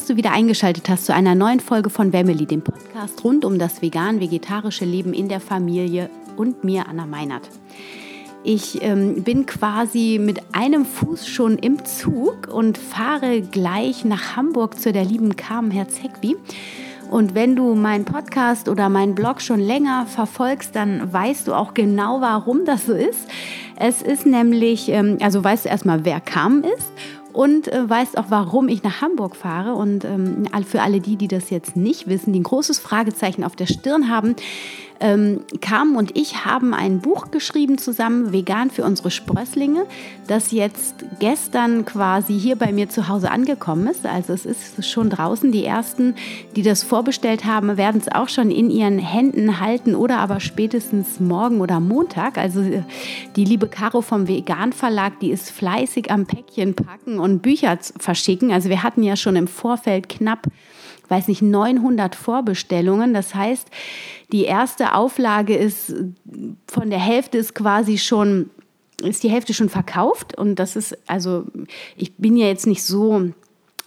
Dass 0.00 0.06
du 0.06 0.16
wieder 0.16 0.32
eingeschaltet 0.32 0.88
hast 0.88 1.04
zu 1.04 1.12
einer 1.12 1.34
neuen 1.34 1.60
Folge 1.60 1.90
von 1.90 2.14
Wemmeli, 2.14 2.46
dem 2.46 2.62
Podcast 2.62 3.22
rund 3.22 3.44
um 3.44 3.58
das 3.58 3.82
vegan-vegetarische 3.82 4.86
Leben 4.86 5.12
in 5.12 5.28
der 5.28 5.40
Familie 5.40 6.08
und 6.38 6.64
mir, 6.64 6.88
Anna 6.88 7.04
Meinert. 7.04 7.46
Ich 8.42 8.82
ähm, 8.82 9.22
bin 9.22 9.44
quasi 9.44 10.18
mit 10.18 10.40
einem 10.52 10.86
Fuß 10.86 11.28
schon 11.28 11.58
im 11.58 11.84
Zug 11.84 12.48
und 12.50 12.78
fahre 12.78 13.42
gleich 13.42 14.06
nach 14.06 14.36
Hamburg 14.36 14.80
zu 14.80 14.90
der 14.90 15.04
lieben 15.04 15.36
Carmen 15.36 15.70
Herzegwi. 15.70 16.34
Und 17.10 17.34
wenn 17.34 17.54
du 17.54 17.74
meinen 17.74 18.06
Podcast 18.06 18.70
oder 18.70 18.88
meinen 18.88 19.14
Blog 19.14 19.42
schon 19.42 19.60
länger 19.60 20.06
verfolgst, 20.06 20.74
dann 20.74 21.12
weißt 21.12 21.46
du 21.46 21.52
auch 21.52 21.74
genau, 21.74 22.22
warum 22.22 22.64
das 22.64 22.86
so 22.86 22.94
ist. 22.94 23.28
Es 23.76 24.00
ist 24.00 24.24
nämlich, 24.24 24.88
ähm, 24.88 25.18
also 25.20 25.44
weißt 25.44 25.66
du 25.66 25.68
erstmal, 25.68 26.06
wer 26.06 26.20
Carmen 26.20 26.64
ist 26.64 26.90
und 27.32 27.68
äh, 27.68 27.88
weißt 27.88 28.18
auch, 28.18 28.26
warum 28.28 28.68
ich 28.68 28.82
nach 28.82 29.00
Hamburg 29.00 29.36
fahre. 29.36 29.74
Und 29.74 30.04
ähm, 30.04 30.48
für 30.66 30.82
alle 30.82 31.00
die, 31.00 31.16
die 31.16 31.28
das 31.28 31.50
jetzt 31.50 31.76
nicht 31.76 32.08
wissen, 32.08 32.32
die 32.32 32.40
ein 32.40 32.44
großes 32.44 32.78
Fragezeichen 32.78 33.44
auf 33.44 33.56
der 33.56 33.66
Stirn 33.66 34.08
haben, 34.08 34.36
ähm, 35.00 35.40
Carmen 35.60 35.96
und 35.96 36.16
ich 36.16 36.44
haben 36.44 36.74
ein 36.74 37.00
Buch 37.00 37.30
geschrieben 37.30 37.78
zusammen, 37.78 38.32
Vegan 38.32 38.70
für 38.70 38.84
unsere 38.84 39.10
Sprösslinge, 39.10 39.86
das 40.26 40.52
jetzt 40.52 41.04
gestern 41.18 41.84
quasi 41.84 42.38
hier 42.38 42.56
bei 42.56 42.72
mir 42.72 42.88
zu 42.88 43.08
Hause 43.08 43.30
angekommen 43.30 43.86
ist. 43.86 44.06
Also 44.06 44.34
es 44.34 44.44
ist 44.44 44.86
schon 44.88 45.10
draußen. 45.10 45.52
Die 45.52 45.64
ersten, 45.64 46.14
die 46.54 46.62
das 46.62 46.82
vorbestellt 46.82 47.44
haben, 47.46 47.76
werden 47.76 48.00
es 48.00 48.12
auch 48.12 48.28
schon 48.28 48.50
in 48.50 48.70
ihren 48.70 48.98
Händen 48.98 49.60
halten 49.60 49.94
oder 49.94 50.18
aber 50.18 50.38
spätestens 50.38 51.18
morgen 51.18 51.60
oder 51.60 51.80
Montag. 51.80 52.36
Also 52.36 52.62
die 53.36 53.44
liebe 53.44 53.68
Caro 53.68 54.02
vom 54.02 54.28
Vegan 54.28 54.72
Verlag, 54.72 55.18
die 55.20 55.30
ist 55.30 55.50
fleißig 55.50 56.10
am 56.10 56.26
Päckchen 56.26 56.74
packen 56.74 57.18
und 57.18 57.40
Bücher 57.40 57.78
verschicken. 57.98 58.52
Also 58.52 58.68
wir 58.68 58.82
hatten 58.82 59.02
ja 59.02 59.16
schon 59.16 59.36
im 59.36 59.48
Vorfeld 59.48 60.08
knapp 60.08 60.46
weiß 61.10 61.28
nicht, 61.28 61.42
900 61.42 62.14
Vorbestellungen. 62.14 63.12
Das 63.12 63.34
heißt, 63.34 63.68
die 64.32 64.44
erste 64.44 64.94
Auflage 64.94 65.56
ist 65.56 65.92
von 66.66 66.90
der 66.90 67.00
Hälfte 67.00 67.38
ist 67.38 67.54
quasi 67.54 67.98
schon 67.98 68.50
ist 69.02 69.22
die 69.22 69.30
Hälfte 69.30 69.54
schon 69.54 69.70
verkauft 69.70 70.36
und 70.36 70.56
das 70.56 70.76
ist 70.76 70.96
also 71.06 71.44
ich 71.96 72.14
bin 72.16 72.36
ja 72.36 72.48
jetzt 72.48 72.66
nicht 72.66 72.84
so 72.84 73.30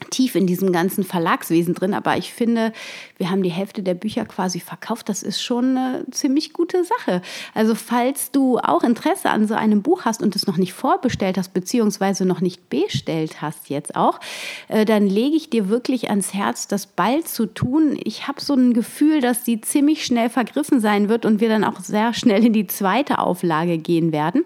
tief 0.10 0.36
in 0.36 0.48
diesem 0.48 0.72
ganzen 0.72 1.04
Verlagswesen 1.04 1.74
drin, 1.74 1.94
aber 1.94 2.18
ich 2.18 2.34
finde, 2.34 2.74
wir 3.18 3.30
haben 3.30 3.44
die 3.44 3.52
Hälfte 3.52 3.84
der 3.84 3.94
Bücher 3.94 4.26
quasi 4.26 4.60
verkauft. 4.60 5.10
Das 5.10 5.24
ist 5.24 5.42
schon 5.42 5.78
eine 5.78 6.06
ziemlich 6.12 6.54
gute 6.54 6.84
Sache. 6.84 7.22
Also 7.54 7.76
falls 7.76 8.32
du 8.32 8.58
auch 8.58 8.84
Interesse 8.84 9.30
an 9.30 9.48
so 9.48 9.54
einem 9.54 9.82
Buch 9.82 10.06
hast 10.06 10.22
und 10.22 10.36
es 10.36 10.48
noch 10.48 10.58
nicht 10.58 10.74
vorbestellt 10.74 11.38
hast, 11.38 11.54
beziehungsweise 11.54 12.26
noch 12.26 12.42
nicht 12.42 12.70
bestellt 12.70 13.42
hast 13.42 13.70
jetzt 13.70 13.96
auch, 13.96 14.20
äh, 14.68 14.86
dann 14.86 15.08
lege 15.08 15.36
ich 15.36 15.50
dir 15.50 15.70
wirklich 15.70 16.10
ans 16.10 16.34
Herz, 16.34 16.68
das 16.68 16.88
bald 16.88 17.28
zu 17.28 17.46
tun. 17.46 17.98
Ich 18.04 18.28
habe 18.28 18.42
so 18.42 18.54
ein 18.54 18.74
Gefühl, 18.74 19.22
dass 19.22 19.44
die 19.44 19.62
ziemlich 19.62 20.06
schnell 20.06 20.30
vergriffen 20.30 20.80
sein 20.80 21.10
wird 21.10 21.26
und 21.26 21.40
wir 21.40 21.50
dann 21.50 21.64
auch 21.64 21.80
sehr 21.80 22.14
schnell 22.14 22.46
in 22.46 22.54
die 22.54 22.68
zweite 22.68 23.20
Auflage 23.20 23.78
gehen 23.78 24.12
werden. 24.12 24.44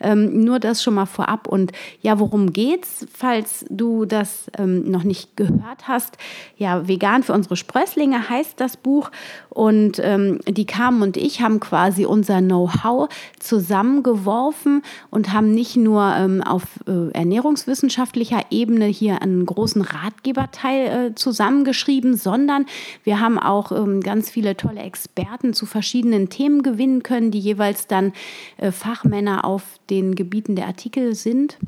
Ähm, 0.00 0.44
nur 0.44 0.58
das 0.58 0.82
schon 0.82 0.94
mal 0.94 1.06
vorab. 1.06 1.46
Und 1.46 1.72
ja, 2.02 2.18
worum 2.18 2.52
geht's, 2.52 3.06
falls 3.12 3.64
du 3.70 4.04
das 4.04 4.50
ähm, 4.58 4.87
noch 4.88 5.04
nicht 5.04 5.36
gehört 5.36 5.86
hast, 5.86 6.16
ja, 6.56 6.88
vegan 6.88 7.22
für 7.22 7.32
unsere 7.32 7.56
Sprösslinge 7.56 8.28
heißt 8.28 8.60
das 8.60 8.76
Buch. 8.76 9.10
Und 9.50 10.00
ähm, 10.02 10.40
die 10.46 10.66
Carmen 10.66 11.02
und 11.02 11.16
ich 11.16 11.40
haben 11.40 11.60
quasi 11.60 12.04
unser 12.04 12.40
Know-how 12.40 13.08
zusammengeworfen 13.38 14.82
und 15.10 15.32
haben 15.32 15.52
nicht 15.52 15.76
nur 15.76 16.14
ähm, 16.16 16.42
auf 16.42 16.64
äh, 16.86 17.10
ernährungswissenschaftlicher 17.12 18.42
Ebene 18.50 18.86
hier 18.86 19.22
einen 19.22 19.46
großen 19.46 19.82
Ratgeberteil 19.82 20.86
äh, 20.86 21.14
zusammengeschrieben, 21.14 22.16
sondern 22.16 22.66
wir 23.04 23.20
haben 23.20 23.38
auch 23.38 23.72
ähm, 23.72 24.00
ganz 24.00 24.30
viele 24.30 24.56
tolle 24.56 24.80
Experten 24.80 25.54
zu 25.54 25.66
verschiedenen 25.66 26.28
Themen 26.28 26.62
gewinnen 26.62 27.02
können, 27.02 27.30
die 27.30 27.40
jeweils 27.40 27.86
dann 27.86 28.12
äh, 28.56 28.70
Fachmänner 28.70 29.44
auf 29.44 29.62
den 29.90 30.14
Gebieten 30.14 30.56
der 30.56 30.66
Artikel 30.66 31.14
sind 31.14 31.58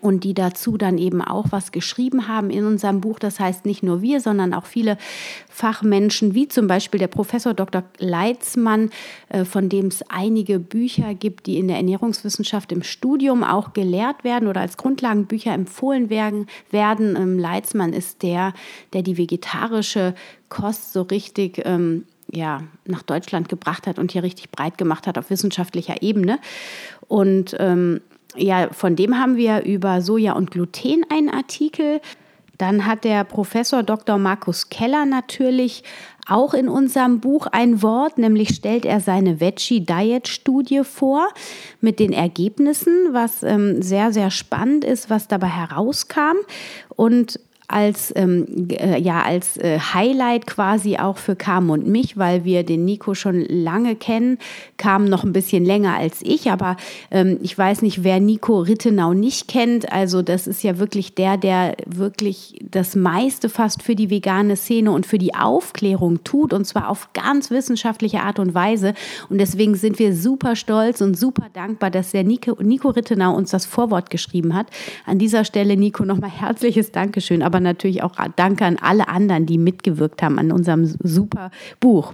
und 0.00 0.24
die 0.24 0.34
dazu 0.34 0.76
dann 0.76 0.98
eben 0.98 1.22
auch 1.22 1.46
was 1.50 1.72
geschrieben 1.72 2.28
haben 2.28 2.50
in 2.50 2.64
unserem 2.64 3.00
Buch. 3.00 3.18
Das 3.18 3.40
heißt 3.40 3.66
nicht 3.66 3.82
nur 3.82 4.02
wir, 4.02 4.20
sondern 4.20 4.54
auch 4.54 4.66
viele 4.66 4.98
Fachmenschen, 5.48 6.34
wie 6.34 6.48
zum 6.48 6.66
Beispiel 6.66 6.98
der 6.98 7.08
Professor 7.08 7.54
Dr. 7.54 7.82
Leitzmann, 7.98 8.90
äh, 9.28 9.44
von 9.44 9.68
dem 9.68 9.86
es 9.86 10.02
einige 10.08 10.58
Bücher 10.58 11.14
gibt, 11.14 11.46
die 11.46 11.58
in 11.58 11.68
der 11.68 11.76
Ernährungswissenschaft 11.76 12.72
im 12.72 12.82
Studium 12.82 13.42
auch 13.42 13.72
gelehrt 13.72 14.24
werden 14.24 14.48
oder 14.48 14.60
als 14.60 14.76
Grundlagenbücher 14.76 15.52
empfohlen 15.52 16.10
werden. 16.10 16.46
Ähm, 16.72 17.38
Leitzmann 17.38 17.92
ist 17.92 18.22
der, 18.22 18.52
der 18.92 19.02
die 19.02 19.16
vegetarische 19.16 20.14
Kost 20.48 20.92
so 20.92 21.02
richtig 21.02 21.62
ähm, 21.64 22.04
ja, 22.30 22.62
nach 22.84 23.02
Deutschland 23.02 23.48
gebracht 23.48 23.86
hat 23.86 23.98
und 23.98 24.12
hier 24.12 24.22
richtig 24.22 24.50
breit 24.50 24.78
gemacht 24.78 25.06
hat 25.06 25.18
auf 25.18 25.30
wissenschaftlicher 25.30 26.02
Ebene. 26.02 26.38
Und 27.08 27.56
ähm, 27.58 28.00
ja, 28.38 28.68
von 28.72 28.96
dem 28.96 29.18
haben 29.18 29.36
wir 29.36 29.64
über 29.64 30.00
Soja 30.00 30.32
und 30.32 30.50
Gluten 30.50 31.04
einen 31.10 31.30
Artikel. 31.30 32.00
Dann 32.58 32.86
hat 32.86 33.04
der 33.04 33.24
Professor 33.24 33.82
Dr. 33.82 34.18
Markus 34.18 34.68
Keller 34.70 35.04
natürlich 35.04 35.82
auch 36.26 36.54
in 36.54 36.68
unserem 36.68 37.20
Buch 37.20 37.46
ein 37.46 37.82
Wort, 37.82 38.18
nämlich 38.18 38.50
stellt 38.50 38.84
er 38.84 39.00
seine 39.00 39.40
Veggie 39.40 39.80
Diet 39.80 40.26
Studie 40.26 40.82
vor 40.82 41.28
mit 41.80 42.00
den 42.00 42.12
Ergebnissen, 42.12 43.08
was 43.12 43.42
ähm, 43.42 43.80
sehr, 43.80 44.12
sehr 44.12 44.30
spannend 44.30 44.84
ist, 44.84 45.08
was 45.08 45.28
dabei 45.28 45.48
herauskam. 45.48 46.36
Und 46.88 47.38
als, 47.68 48.12
ähm, 48.16 48.68
äh, 48.70 49.00
ja, 49.00 49.22
als 49.22 49.56
äh, 49.56 49.78
Highlight 49.78 50.46
quasi 50.46 50.96
auch 50.98 51.16
für 51.18 51.36
Carmen 51.36 51.70
und 51.70 51.86
mich, 51.86 52.16
weil 52.16 52.44
wir 52.44 52.62
den 52.62 52.84
Nico 52.84 53.14
schon 53.14 53.44
lange 53.48 53.96
kennen. 53.96 54.38
Carmen 54.76 55.08
noch 55.08 55.24
ein 55.24 55.32
bisschen 55.32 55.64
länger 55.64 55.96
als 55.96 56.20
ich, 56.22 56.50
aber 56.50 56.76
ähm, 57.10 57.38
ich 57.42 57.56
weiß 57.56 57.82
nicht, 57.82 58.04
wer 58.04 58.20
Nico 58.20 58.60
Rittenau 58.60 59.14
nicht 59.14 59.48
kennt. 59.48 59.92
Also 59.92 60.22
das 60.22 60.46
ist 60.46 60.62
ja 60.62 60.78
wirklich 60.78 61.14
der, 61.14 61.36
der 61.36 61.76
wirklich 61.86 62.60
das 62.70 62.94
meiste 62.94 63.48
fast 63.48 63.82
für 63.82 63.94
die 63.94 64.10
vegane 64.10 64.56
Szene 64.56 64.90
und 64.92 65.06
für 65.06 65.18
die 65.18 65.34
Aufklärung 65.34 66.22
tut 66.24 66.52
und 66.52 66.66
zwar 66.66 66.88
auf 66.88 67.12
ganz 67.14 67.50
wissenschaftliche 67.50 68.20
Art 68.20 68.38
und 68.38 68.54
Weise. 68.54 68.94
Und 69.28 69.38
deswegen 69.38 69.74
sind 69.74 69.98
wir 69.98 70.14
super 70.14 70.56
stolz 70.56 71.00
und 71.00 71.18
super 71.18 71.46
dankbar, 71.52 71.90
dass 71.90 72.12
der 72.12 72.24
Nico, 72.24 72.56
Nico 72.62 72.90
Rittenau 72.90 73.34
uns 73.34 73.50
das 73.50 73.66
Vorwort 73.66 74.10
geschrieben 74.10 74.54
hat. 74.54 74.68
An 75.04 75.18
dieser 75.18 75.44
Stelle, 75.44 75.76
Nico, 75.76 76.04
nochmal 76.04 76.30
herzliches 76.30 76.92
Dankeschön. 76.92 77.42
Aber 77.42 77.55
aber 77.56 77.62
natürlich 77.62 78.02
auch 78.02 78.16
Danke 78.36 78.66
an 78.66 78.76
alle 78.80 79.08
anderen, 79.08 79.46
die 79.46 79.56
mitgewirkt 79.56 80.22
haben 80.22 80.38
an 80.38 80.52
unserem 80.52 80.84
super 81.02 81.50
Buch. 81.80 82.12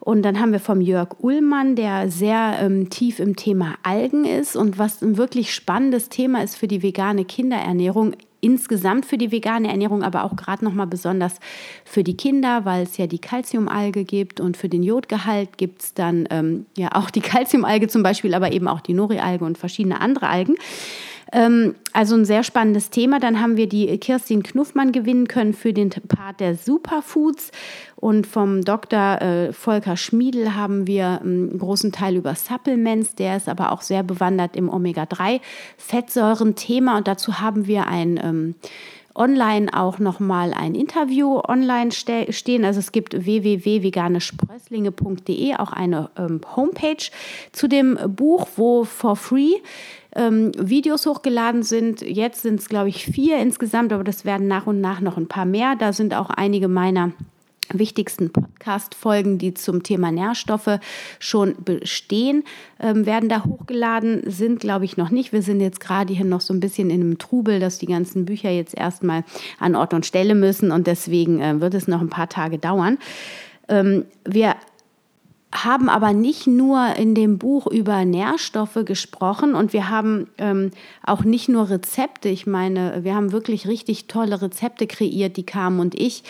Und 0.00 0.22
dann 0.22 0.40
haben 0.40 0.52
wir 0.52 0.60
vom 0.60 0.80
Jörg 0.80 1.08
Ullmann, 1.18 1.74
der 1.74 2.08
sehr 2.10 2.58
ähm, 2.60 2.88
tief 2.88 3.18
im 3.18 3.36
Thema 3.36 3.74
Algen 3.82 4.24
ist 4.24 4.56
und 4.56 4.78
was 4.78 5.02
ein 5.02 5.16
wirklich 5.18 5.52
spannendes 5.52 6.08
Thema 6.08 6.42
ist 6.42 6.56
für 6.56 6.68
die 6.68 6.82
vegane 6.82 7.24
Kinderernährung 7.24 8.14
insgesamt 8.40 9.06
für 9.06 9.18
die 9.18 9.32
vegane 9.32 9.68
Ernährung, 9.68 10.04
aber 10.04 10.22
auch 10.22 10.36
gerade 10.36 10.64
noch 10.64 10.72
mal 10.72 10.86
besonders 10.86 11.40
für 11.84 12.04
die 12.04 12.16
Kinder, 12.16 12.64
weil 12.64 12.84
es 12.84 12.96
ja 12.96 13.08
die 13.08 13.18
Calciumalge 13.18 14.04
gibt 14.04 14.40
und 14.40 14.56
für 14.56 14.68
den 14.68 14.84
Jodgehalt 14.84 15.58
gibt 15.58 15.82
es 15.82 15.94
dann 15.94 16.28
ähm, 16.30 16.66
ja 16.76 16.90
auch 16.92 17.10
die 17.10 17.20
Calciumalge 17.20 17.88
zum 17.88 18.04
Beispiel, 18.04 18.34
aber 18.34 18.52
eben 18.52 18.68
auch 18.68 18.80
die 18.80 18.94
Nori-Alge 18.94 19.44
und 19.44 19.58
verschiedene 19.58 20.00
andere 20.00 20.28
Algen. 20.28 20.54
Ähm, 21.32 21.74
also 21.92 22.14
ein 22.14 22.24
sehr 22.24 22.44
spannendes 22.44 22.90
Thema. 22.90 23.18
Dann 23.18 23.40
haben 23.40 23.56
wir 23.56 23.68
die 23.68 23.98
Kirstin 23.98 24.42
Knuffmann 24.42 24.92
gewinnen 24.92 25.28
können 25.28 25.54
für 25.54 25.72
den 25.72 25.88
Part 25.90 26.40
der 26.40 26.54
Superfoods. 26.54 27.50
Und 27.96 28.26
vom 28.26 28.64
Dr. 28.64 29.20
Äh, 29.20 29.52
Volker 29.52 29.96
Schmiedel 29.96 30.54
haben 30.54 30.86
wir 30.86 31.20
einen 31.20 31.58
großen 31.58 31.92
Teil 31.92 32.16
über 32.16 32.34
Supplements. 32.34 33.14
Der 33.16 33.36
ist 33.36 33.48
aber 33.48 33.72
auch 33.72 33.82
sehr 33.82 34.02
bewandert 34.02 34.56
im 34.56 34.68
Omega-3-Fettsäuren-Thema. 34.68 36.96
Und 36.98 37.08
dazu 37.08 37.40
haben 37.40 37.66
wir 37.66 37.86
ein 37.88 38.20
ähm, 38.22 38.54
online 39.16 39.72
auch 39.72 39.98
nochmal 39.98 40.52
ein 40.54 40.74
Interview 40.74 41.40
online 41.48 41.90
ste 41.90 42.30
stehen. 42.32 42.64
Also 42.64 42.80
es 42.80 42.92
gibt 42.92 43.24
www.veganesprösslinge.de, 43.24 45.56
auch 45.56 45.72
eine 45.72 46.10
ähm, 46.16 46.40
Homepage 46.54 47.10
zu 47.52 47.66
dem 47.66 47.98
Buch, 48.14 48.46
wo 48.56 48.84
for 48.84 49.16
free 49.16 49.54
ähm, 50.16 50.52
Videos 50.58 51.06
hochgeladen 51.06 51.62
sind. 51.62 52.00
Jetzt 52.00 52.42
sind 52.42 52.60
es, 52.60 52.68
glaube 52.68 52.88
ich, 52.88 53.04
vier 53.04 53.38
insgesamt, 53.38 53.92
aber 53.92 54.04
das 54.04 54.24
werden 54.24 54.48
nach 54.48 54.66
und 54.66 54.80
nach 54.80 55.00
noch 55.00 55.16
ein 55.16 55.28
paar 55.28 55.44
mehr. 55.44 55.76
Da 55.76 55.92
sind 55.92 56.14
auch 56.14 56.30
einige 56.30 56.68
meiner 56.68 57.12
wichtigsten 57.72 58.30
Podcast-Folgen, 58.30 59.38
die 59.38 59.54
zum 59.54 59.82
Thema 59.82 60.12
Nährstoffe 60.12 60.78
schon 61.18 61.56
bestehen, 61.64 62.44
ähm, 62.80 63.06
werden 63.06 63.28
da 63.28 63.44
hochgeladen, 63.44 64.22
sind 64.30 64.60
glaube 64.60 64.84
ich 64.84 64.96
noch 64.96 65.10
nicht. 65.10 65.32
Wir 65.32 65.42
sind 65.42 65.60
jetzt 65.60 65.80
gerade 65.80 66.14
hier 66.14 66.24
noch 66.24 66.40
so 66.40 66.54
ein 66.54 66.60
bisschen 66.60 66.90
in 66.90 67.00
einem 67.00 67.18
Trubel, 67.18 67.60
dass 67.60 67.78
die 67.78 67.86
ganzen 67.86 68.24
Bücher 68.24 68.50
jetzt 68.50 68.76
erstmal 68.76 69.24
an 69.58 69.74
Ort 69.74 69.94
und 69.94 70.06
Stelle 70.06 70.34
müssen 70.34 70.70
und 70.70 70.86
deswegen 70.86 71.40
äh, 71.40 71.60
wird 71.60 71.74
es 71.74 71.88
noch 71.88 72.00
ein 72.00 72.10
paar 72.10 72.28
Tage 72.28 72.58
dauern. 72.58 72.98
Ähm, 73.68 74.04
wir 74.24 74.54
haben 75.64 75.88
aber 75.88 76.12
nicht 76.12 76.46
nur 76.46 76.96
in 76.96 77.14
dem 77.14 77.38
Buch 77.38 77.66
über 77.66 78.04
Nährstoffe 78.04 78.78
gesprochen 78.84 79.54
und 79.54 79.72
wir 79.72 79.88
haben 79.88 80.28
ähm, 80.38 80.70
auch 81.04 81.24
nicht 81.24 81.48
nur 81.48 81.70
Rezepte. 81.70 82.28
Ich 82.28 82.46
meine, 82.46 83.04
wir 83.04 83.14
haben 83.14 83.32
wirklich 83.32 83.66
richtig 83.66 84.06
tolle 84.06 84.42
Rezepte 84.42 84.86
kreiert, 84.86 85.36
die 85.36 85.46
Carmen 85.46 85.80
und 85.80 85.94
ich, 85.94 86.24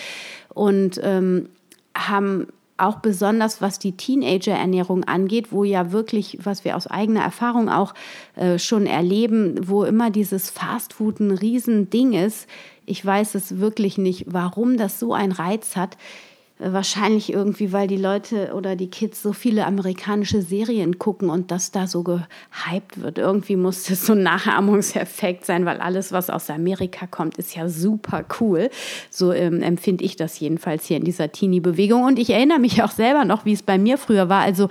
und 0.54 1.00
ähm, 1.02 1.48
haben 1.96 2.48
auch 2.78 2.96
besonders 2.96 3.62
was 3.62 3.78
die 3.78 3.96
Teenager-Ernährung 3.96 5.04
angeht, 5.04 5.50
wo 5.50 5.64
ja 5.64 5.92
wirklich, 5.92 6.38
was 6.42 6.64
wir 6.64 6.76
aus 6.76 6.86
eigener 6.86 7.22
Erfahrung 7.22 7.68
auch 7.68 7.94
äh, 8.34 8.58
schon 8.58 8.86
erleben, 8.86 9.68
wo 9.68 9.84
immer 9.84 10.10
dieses 10.10 10.50
Fastfood 10.50 11.20
ein 11.20 11.30
Riesending 11.30 12.12
ist. 12.12 12.46
Ich 12.84 13.04
weiß 13.04 13.34
es 13.34 13.58
wirklich 13.58 13.98
nicht, 13.98 14.26
warum 14.28 14.76
das 14.76 15.00
so 15.00 15.14
einen 15.14 15.32
Reiz 15.32 15.76
hat. 15.76 15.96
Wahrscheinlich 16.58 17.30
irgendwie, 17.34 17.74
weil 17.74 17.86
die 17.86 17.98
Leute 17.98 18.54
oder 18.54 18.76
die 18.76 18.88
Kids 18.88 19.20
so 19.22 19.34
viele 19.34 19.66
amerikanische 19.66 20.40
Serien 20.40 20.98
gucken 20.98 21.28
und 21.28 21.50
das 21.50 21.70
da 21.70 21.86
so 21.86 22.02
gehypt 22.02 23.02
wird. 23.02 23.18
Irgendwie 23.18 23.56
muss 23.56 23.82
das 23.82 24.06
so 24.06 24.14
ein 24.14 24.22
Nachahmungseffekt 24.22 25.44
sein, 25.44 25.66
weil 25.66 25.80
alles, 25.80 26.12
was 26.12 26.30
aus 26.30 26.48
Amerika 26.48 27.06
kommt, 27.06 27.36
ist 27.36 27.54
ja 27.54 27.68
super 27.68 28.24
cool. 28.40 28.70
So 29.10 29.34
ähm, 29.34 29.60
empfinde 29.60 30.02
ich 30.02 30.16
das 30.16 30.40
jedenfalls 30.40 30.86
hier 30.86 30.96
in 30.96 31.04
dieser 31.04 31.30
Teenie-Bewegung. 31.30 32.04
Und 32.04 32.18
ich 32.18 32.30
erinnere 32.30 32.58
mich 32.58 32.82
auch 32.82 32.90
selber 32.90 33.26
noch, 33.26 33.44
wie 33.44 33.52
es 33.52 33.62
bei 33.62 33.76
mir 33.76 33.98
früher 33.98 34.30
war. 34.30 34.40
Also 34.40 34.70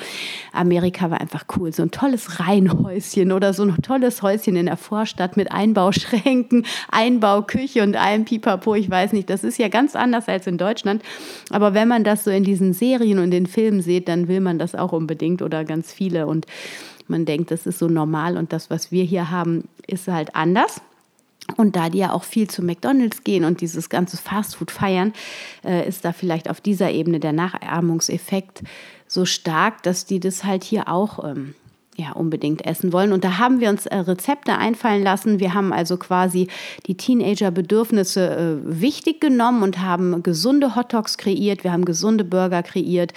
Amerika 0.53 1.11
war 1.11 1.21
einfach 1.21 1.45
cool. 1.55 1.71
So 1.71 1.83
ein 1.83 1.91
tolles 1.91 2.39
Reihenhäuschen 2.39 3.31
oder 3.31 3.53
so 3.53 3.61
ein 3.61 3.77
tolles 3.83 4.23
Häuschen 4.23 4.55
in 4.55 4.65
der 4.65 4.77
Vorstadt 4.77 5.37
mit 5.37 5.51
Einbauschränken, 5.51 6.65
Einbauküche 6.89 7.83
und 7.83 7.95
allem 7.95 8.25
Pipapo. 8.25 8.73
Ich 8.73 8.89
weiß 8.89 9.13
nicht, 9.13 9.29
das 9.29 9.43
ist 9.43 9.59
ja 9.59 9.67
ganz 9.67 9.95
anders 9.95 10.27
als 10.27 10.47
in 10.47 10.57
Deutschland. 10.57 11.03
Aber 11.51 11.74
wenn 11.75 11.87
man 11.87 12.03
das 12.03 12.23
so 12.23 12.31
in 12.31 12.43
diesen 12.43 12.73
Serien 12.73 13.19
und 13.19 13.31
den 13.31 13.45
Filmen 13.45 13.81
sieht, 13.81 14.07
dann 14.07 14.27
will 14.27 14.39
man 14.39 14.57
das 14.57 14.73
auch 14.73 14.91
unbedingt 14.91 15.41
oder 15.41 15.63
ganz 15.63 15.93
viele. 15.93 16.25
Und 16.25 16.47
man 17.07 17.25
denkt, 17.25 17.51
das 17.51 17.67
ist 17.67 17.79
so 17.79 17.87
normal 17.87 18.37
und 18.37 18.51
das, 18.51 18.69
was 18.69 18.91
wir 18.91 19.03
hier 19.03 19.29
haben, 19.29 19.65
ist 19.85 20.07
halt 20.07 20.35
anders. 20.35 20.81
Und 21.57 21.75
da 21.75 21.89
die 21.89 21.99
ja 21.99 22.11
auch 22.11 22.23
viel 22.23 22.49
zu 22.49 22.63
McDonald's 22.63 23.23
gehen 23.23 23.43
und 23.43 23.61
dieses 23.61 23.89
ganze 23.89 24.17
Fastfood 24.17 24.71
feiern, 24.71 25.13
äh, 25.63 25.87
ist 25.87 26.03
da 26.03 26.11
vielleicht 26.11 26.49
auf 26.49 26.59
dieser 26.59 26.89
Ebene 26.89 27.19
der 27.19 27.33
Nachahmungseffekt 27.33 28.63
so 29.07 29.25
stark, 29.25 29.83
dass 29.83 30.05
die 30.05 30.19
das 30.19 30.43
halt 30.43 30.63
hier 30.63 30.87
auch 30.87 31.23
ähm, 31.23 31.53
ja, 31.97 32.11
unbedingt 32.11 32.65
essen 32.65 32.91
wollen. 32.91 33.13
Und 33.13 33.23
da 33.23 33.37
haben 33.37 33.59
wir 33.59 33.69
uns 33.69 33.85
äh, 33.85 33.95
Rezepte 33.95 34.57
einfallen 34.57 35.03
lassen. 35.03 35.39
Wir 35.39 35.53
haben 35.53 35.71
also 35.71 35.97
quasi 35.97 36.47
die 36.87 36.95
Teenager-Bedürfnisse 36.95 38.61
äh, 38.65 38.81
wichtig 38.81 39.21
genommen 39.21 39.63
und 39.63 39.79
haben 39.79 40.21
gesunde 40.21 40.75
Hotdogs 40.75 41.17
kreiert. 41.17 41.63
Wir 41.63 41.71
haben 41.71 41.85
gesunde 41.85 42.25
Burger 42.25 42.63
kreiert. 42.63 43.13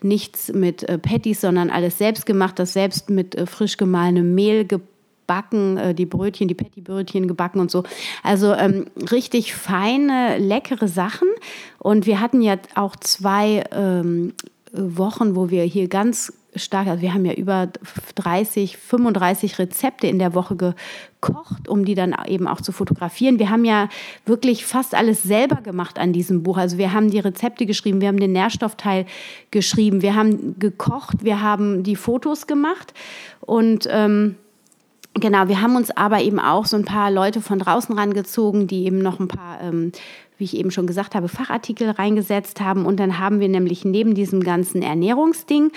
Nichts 0.00 0.52
mit 0.52 0.82
äh, 0.84 0.98
Patties, 0.98 1.42
sondern 1.42 1.68
alles 1.68 1.98
selbst 1.98 2.24
gemacht, 2.24 2.58
das 2.58 2.72
selbst 2.72 3.10
mit 3.10 3.34
äh, 3.34 3.46
frisch 3.46 3.76
gemahlenem 3.76 4.34
Mehl 4.34 4.64
gebacken, 4.64 5.76
äh, 5.76 5.94
die 5.94 6.06
Brötchen, 6.06 6.48
die 6.48 6.54
Patty-Brötchen 6.54 7.28
gebacken 7.28 7.60
und 7.60 7.70
so. 7.70 7.84
Also 8.22 8.54
ähm, 8.54 8.86
richtig 9.10 9.54
feine, 9.54 10.38
leckere 10.38 10.88
Sachen. 10.88 11.28
Und 11.78 12.06
wir 12.06 12.20
hatten 12.20 12.40
ja 12.40 12.56
auch 12.76 12.96
zwei 12.96 13.64
ähm, 13.72 14.32
Wochen, 14.72 15.36
wo 15.36 15.50
wir 15.50 15.64
hier 15.64 15.88
ganz 15.88 16.32
stark, 16.54 16.86
also 16.86 17.02
wir 17.02 17.14
haben 17.14 17.24
ja 17.24 17.32
über 17.32 17.68
30, 18.14 18.76
35 18.76 19.58
Rezepte 19.58 20.06
in 20.06 20.18
der 20.18 20.34
Woche 20.34 20.56
gekocht, 20.56 21.68
um 21.68 21.84
die 21.84 21.94
dann 21.94 22.14
eben 22.26 22.46
auch 22.46 22.60
zu 22.60 22.72
fotografieren. 22.72 23.38
Wir 23.38 23.50
haben 23.50 23.64
ja 23.64 23.88
wirklich 24.26 24.66
fast 24.66 24.94
alles 24.94 25.22
selber 25.22 25.62
gemacht 25.62 25.98
an 25.98 26.12
diesem 26.12 26.42
Buch. 26.42 26.58
Also 26.58 26.78
wir 26.78 26.92
haben 26.92 27.10
die 27.10 27.20
Rezepte 27.20 27.66
geschrieben, 27.66 28.00
wir 28.00 28.08
haben 28.08 28.20
den 28.20 28.32
Nährstoffteil 28.32 29.06
geschrieben, 29.50 30.02
wir 30.02 30.14
haben 30.14 30.58
gekocht, 30.58 31.24
wir 31.24 31.40
haben 31.40 31.82
die 31.82 31.96
Fotos 31.96 32.46
gemacht 32.46 32.92
und 33.40 33.88
ähm, 33.90 34.36
Genau, 35.14 35.46
wir 35.46 35.60
haben 35.60 35.76
uns 35.76 35.90
aber 35.90 36.22
eben 36.22 36.40
auch 36.40 36.64
so 36.64 36.74
ein 36.74 36.86
paar 36.86 37.10
Leute 37.10 37.42
von 37.42 37.58
draußen 37.58 37.94
rangezogen, 37.98 38.66
die 38.66 38.86
eben 38.86 38.98
noch 38.98 39.20
ein 39.20 39.28
paar 39.28 39.60
ähm, 39.60 39.92
wie 40.42 40.46
ich 40.46 40.56
eben 40.56 40.72
schon 40.72 40.88
gesagt 40.88 41.14
habe, 41.14 41.28
Fachartikel 41.28 41.88
reingesetzt 41.90 42.60
haben. 42.60 42.84
Und 42.84 42.98
dann 42.98 43.20
haben 43.20 43.38
wir 43.38 43.48
nämlich 43.48 43.84
neben 43.84 44.14
diesem 44.14 44.42
ganzen 44.42 44.82
Ernährungsding 44.82 45.70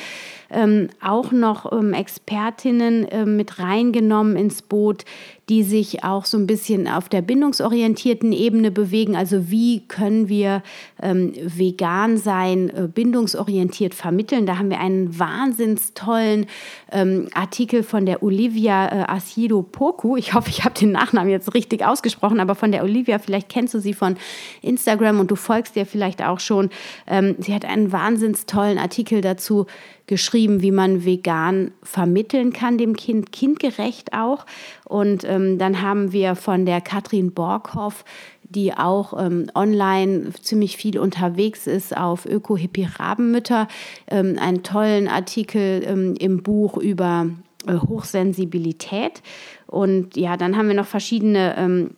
ähm, 0.50 0.90
auch 1.02 1.32
noch 1.32 1.72
ähm, 1.72 1.94
Expertinnen 1.94 3.06
äh, 3.06 3.26
mit 3.26 3.60
reingenommen 3.60 4.36
ins 4.36 4.64
Boot, 4.64 5.06
die 5.50 5.64
sich 5.64 6.04
auch 6.04 6.26
so 6.26 6.38
ein 6.38 6.48
bisschen 6.48 6.88
auf 6.88 7.08
der 7.08 7.22
bindungsorientierten 7.22 8.32
Ebene 8.32 8.72
bewegen. 8.72 9.16
Also 9.16 9.52
wie 9.52 9.82
können 9.88 10.28
wir 10.28 10.64
ähm, 11.02 11.34
vegan 11.36 12.18
sein, 12.18 12.70
äh, 12.70 12.88
bindungsorientiert 12.88 13.94
vermitteln. 13.94 14.48
Da 14.48 14.58
haben 14.58 14.72
wir 14.72 14.80
einen 14.80 15.20
wahnsinns 15.20 15.94
tollen 15.94 16.48
ähm, 16.92 17.28
Artikel 17.34 17.84
von 17.84 18.08
der 18.08 18.24
Olivia 18.24 18.88
äh, 18.88 19.06
Asido 19.08 19.62
Poku. 19.62 20.18
Ich 20.18 20.34
hoffe, 20.34 20.50
ich 20.50 20.64
habe 20.64 20.78
den 20.80 20.92
Nachnamen 20.92 21.30
jetzt 21.30 21.54
richtig 21.54 21.86
ausgesprochen, 21.86 22.40
aber 22.40 22.56
von 22.56 22.72
der 22.72 22.84
Olivia, 22.84 23.20
vielleicht 23.20 23.50
kennst 23.50 23.76
du 23.76 23.80
sie 23.80 23.94
von 23.94 24.18
Instagram 24.64 25.20
und 25.20 25.30
du 25.30 25.36
folgst 25.36 25.76
ihr 25.76 25.86
vielleicht 25.86 26.24
auch 26.24 26.40
schon. 26.40 26.70
Ähm, 27.08 27.36
sie 27.40 27.54
hat 27.54 27.66
einen 27.66 27.92
wahnsinns 27.92 28.48
tollen 28.48 28.80
Artikel 28.80 29.22
dazu 29.22 29.68
geschrieben, 30.08 30.62
wie 30.62 30.72
man 30.72 31.06
vegan 31.06 31.72
vermitteln 31.82 32.54
kann 32.54 32.78
dem 32.78 32.96
Kind, 32.96 33.32
kindgerecht 33.32 34.14
auch. 34.14 34.46
Und 34.86 35.24
ähm, 35.24 35.58
dann 35.58 35.82
haben 35.82 36.12
wir 36.12 36.36
von 36.36 36.66
der 36.66 36.82
Katrin 36.82 37.34
Borghoff, 37.34 38.06
die 38.44 38.74
auch 38.74 39.20
ähm, 39.20 39.48
online 39.56 40.32
ziemlich 40.42 40.78
viel 40.78 41.00
unterwegs 41.00 41.68
ist 41.68 41.98
auf 41.98 42.26
Öko-Hippie-Rabenmütter, 42.26 43.68
ähm, 44.08 44.38
einen 44.40 44.64
tollen 44.64 45.08
Artikel 45.08 45.84
ähm, 45.86 46.16
im 46.20 46.44
Buch 46.44 46.78
über 46.78 47.28
äh, 47.68 47.74
Hochsensibilität. 47.74 49.24
Und 49.68 50.16
ja, 50.16 50.38
dann 50.38 50.56
haben 50.56 50.68
wir 50.68 50.76
noch 50.76 50.86
verschiedene 50.86 51.56
ähm, 51.58 51.92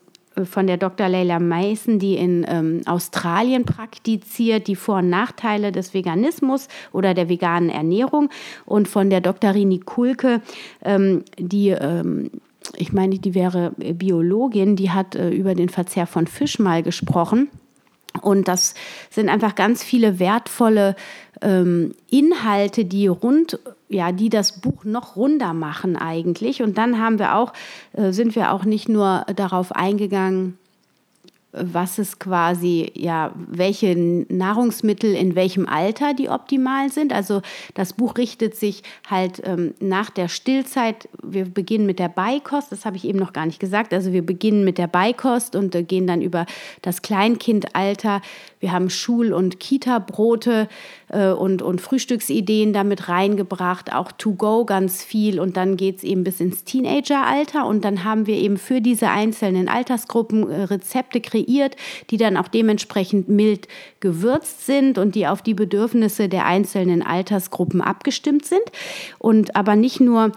von 0.45 0.67
der 0.67 0.77
Dr. 0.77 1.09
Leila 1.09 1.39
Mason, 1.39 1.99
die 1.99 2.15
in 2.15 2.45
ähm, 2.47 2.81
Australien 2.85 3.65
praktiziert, 3.65 4.67
die 4.67 4.75
Vor- 4.75 4.97
und 4.97 5.09
Nachteile 5.09 5.71
des 5.71 5.93
Veganismus 5.93 6.67
oder 6.91 7.13
der 7.13 7.29
veganen 7.29 7.69
Ernährung. 7.69 8.29
Und 8.65 8.87
von 8.87 9.09
der 9.09 9.21
Dr. 9.21 9.53
Rini 9.53 9.79
Kulke, 9.79 10.41
ähm, 10.83 11.23
die 11.37 11.69
ähm, 11.69 12.31
ich 12.75 12.91
meine, 12.91 13.17
die 13.17 13.33
wäre 13.33 13.71
Biologin, 13.77 14.75
die 14.75 14.91
hat 14.91 15.15
äh, 15.15 15.29
über 15.29 15.55
den 15.55 15.69
Verzehr 15.69 16.05
von 16.05 16.27
Fisch 16.27 16.59
mal 16.59 16.83
gesprochen. 16.83 17.49
Und 18.21 18.47
das 18.47 18.73
sind 19.09 19.29
einfach 19.29 19.55
ganz 19.55 19.83
viele 19.83 20.19
wertvolle 20.19 20.95
ähm, 21.41 21.93
Inhalte, 22.09 22.85
die 22.85 23.07
rund, 23.07 23.59
ja, 23.89 24.11
die 24.11 24.29
das 24.29 24.59
Buch 24.59 24.83
noch 24.83 25.15
runder 25.15 25.53
machen 25.53 25.95
eigentlich. 25.95 26.61
Und 26.61 26.77
dann 26.77 26.99
haben 26.99 27.19
wir 27.19 27.35
auch, 27.35 27.53
äh, 27.93 28.11
sind 28.11 28.35
wir 28.35 28.51
auch 28.51 28.65
nicht 28.65 28.89
nur 28.89 29.25
darauf 29.35 29.71
eingegangen, 29.71 30.57
was 31.53 31.97
es 31.97 32.19
quasi, 32.19 32.91
ja, 32.93 33.31
welche 33.35 33.95
Nahrungsmittel 33.97 35.13
in 35.13 35.35
welchem 35.35 35.67
Alter 35.67 36.13
die 36.13 36.29
optimal 36.29 36.91
sind. 36.91 37.13
Also 37.13 37.41
das 37.73 37.93
Buch 37.93 38.17
richtet 38.17 38.55
sich 38.55 38.83
halt 39.09 39.41
ähm, 39.45 39.73
nach 39.79 40.09
der 40.09 40.27
Stillzeit. 40.27 41.09
Wir 41.23 41.45
beginnen 41.45 41.85
mit 41.85 41.99
der 41.99 42.09
Beikost, 42.09 42.71
das 42.71 42.85
habe 42.85 42.97
ich 42.97 43.05
eben 43.05 43.19
noch 43.19 43.33
gar 43.33 43.45
nicht 43.45 43.59
gesagt. 43.59 43.93
Also 43.93 44.11
wir 44.13 44.25
beginnen 44.25 44.65
mit 44.65 44.77
der 44.77 44.87
Beikost 44.87 45.55
und 45.55 45.73
äh, 45.73 45.83
gehen 45.83 46.07
dann 46.07 46.21
über 46.21 46.45
das 46.81 47.01
Kleinkindalter. 47.01 48.21
Wir 48.59 48.71
haben 48.71 48.89
Schul- 48.89 49.33
und 49.33 49.59
Kita-Brote 49.59 50.67
äh, 51.09 51.29
und, 51.29 51.61
und 51.61 51.81
Frühstücksideen 51.81 52.73
damit 52.73 53.09
reingebracht, 53.09 53.93
auch 53.93 54.11
To-Go 54.11 54.65
ganz 54.65 55.03
viel. 55.03 55.39
Und 55.39 55.57
dann 55.57 55.77
geht 55.77 55.97
es 55.97 56.03
eben 56.03 56.23
bis 56.23 56.39
ins 56.39 56.63
Teenageralter. 56.63 57.65
Und 57.65 57.85
dann 57.85 58.03
haben 58.03 58.27
wir 58.27 58.35
eben 58.35 58.57
für 58.57 58.81
diese 58.81 59.09
einzelnen 59.09 59.69
Altersgruppen 59.69 60.49
äh, 60.49 60.63
Rezepte 60.63 61.21
kreiert 61.21 61.75
die 62.09 62.17
dann 62.17 62.37
auch 62.37 62.47
dementsprechend 62.47 63.29
mild 63.29 63.67
gewürzt 63.99 64.65
sind 64.65 64.97
und 64.97 65.15
die 65.15 65.27
auf 65.27 65.41
die 65.41 65.53
Bedürfnisse 65.53 66.29
der 66.29 66.45
einzelnen 66.45 67.01
Altersgruppen 67.01 67.81
abgestimmt 67.81 68.45
sind. 68.45 68.63
Und 69.19 69.55
aber 69.55 69.75
nicht 69.75 69.99
nur 69.99 70.31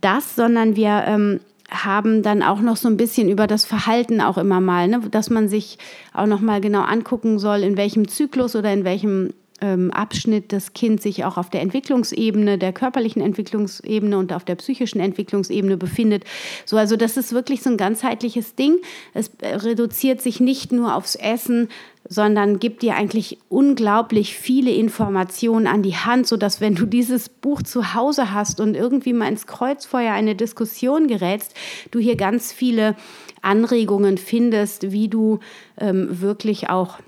das, 0.00 0.36
sondern 0.36 0.76
wir 0.76 1.04
ähm, 1.06 1.40
haben 1.70 2.22
dann 2.22 2.42
auch 2.42 2.60
noch 2.60 2.76
so 2.76 2.88
ein 2.88 2.96
bisschen 2.96 3.28
über 3.28 3.46
das 3.46 3.64
Verhalten 3.64 4.20
auch 4.20 4.38
immer 4.38 4.60
mal, 4.60 4.88
ne, 4.88 5.00
dass 5.10 5.30
man 5.30 5.48
sich 5.48 5.78
auch 6.12 6.26
noch 6.26 6.40
mal 6.40 6.60
genau 6.60 6.82
angucken 6.82 7.38
soll, 7.38 7.62
in 7.62 7.76
welchem 7.76 8.08
Zyklus 8.08 8.54
oder 8.54 8.72
in 8.72 8.84
welchem 8.84 9.32
Abschnitt 9.62 10.52
das 10.52 10.74
Kind 10.74 11.00
sich 11.00 11.24
auch 11.24 11.38
auf 11.38 11.48
der 11.48 11.62
Entwicklungsebene, 11.62 12.58
der 12.58 12.72
körperlichen 12.72 13.22
Entwicklungsebene 13.22 14.18
und 14.18 14.32
auf 14.32 14.44
der 14.44 14.56
psychischen 14.56 15.00
Entwicklungsebene 15.00 15.76
befindet. 15.76 16.24
So, 16.66 16.76
also 16.76 16.96
das 16.96 17.16
ist 17.16 17.32
wirklich 17.32 17.62
so 17.62 17.70
ein 17.70 17.78
ganzheitliches 17.78 18.54
Ding. 18.54 18.76
Es 19.14 19.30
äh, 19.40 19.54
reduziert 19.56 20.20
sich 20.20 20.40
nicht 20.40 20.72
nur 20.72 20.94
aufs 20.94 21.14
Essen, 21.14 21.68
sondern 22.08 22.58
gibt 22.58 22.82
dir 22.82 22.96
eigentlich 22.96 23.38
unglaublich 23.48 24.36
viele 24.36 24.70
Informationen 24.70 25.66
an 25.66 25.82
die 25.82 25.96
Hand, 25.96 26.26
sodass 26.26 26.60
wenn 26.60 26.74
du 26.74 26.86
dieses 26.86 27.28
Buch 27.28 27.62
zu 27.62 27.94
Hause 27.94 28.32
hast 28.32 28.60
und 28.60 28.76
irgendwie 28.76 29.12
mal 29.12 29.28
ins 29.28 29.46
Kreuzfeuer 29.46 30.12
eine 30.12 30.34
Diskussion 30.34 31.08
gerätst, 31.08 31.54
du 31.90 31.98
hier 31.98 32.16
ganz 32.16 32.52
viele 32.52 32.94
Anregungen 33.42 34.18
findest, 34.18 34.92
wie 34.92 35.08
du 35.08 35.40
ähm, 35.78 36.20
wirklich 36.20 36.68
auch 36.68 36.98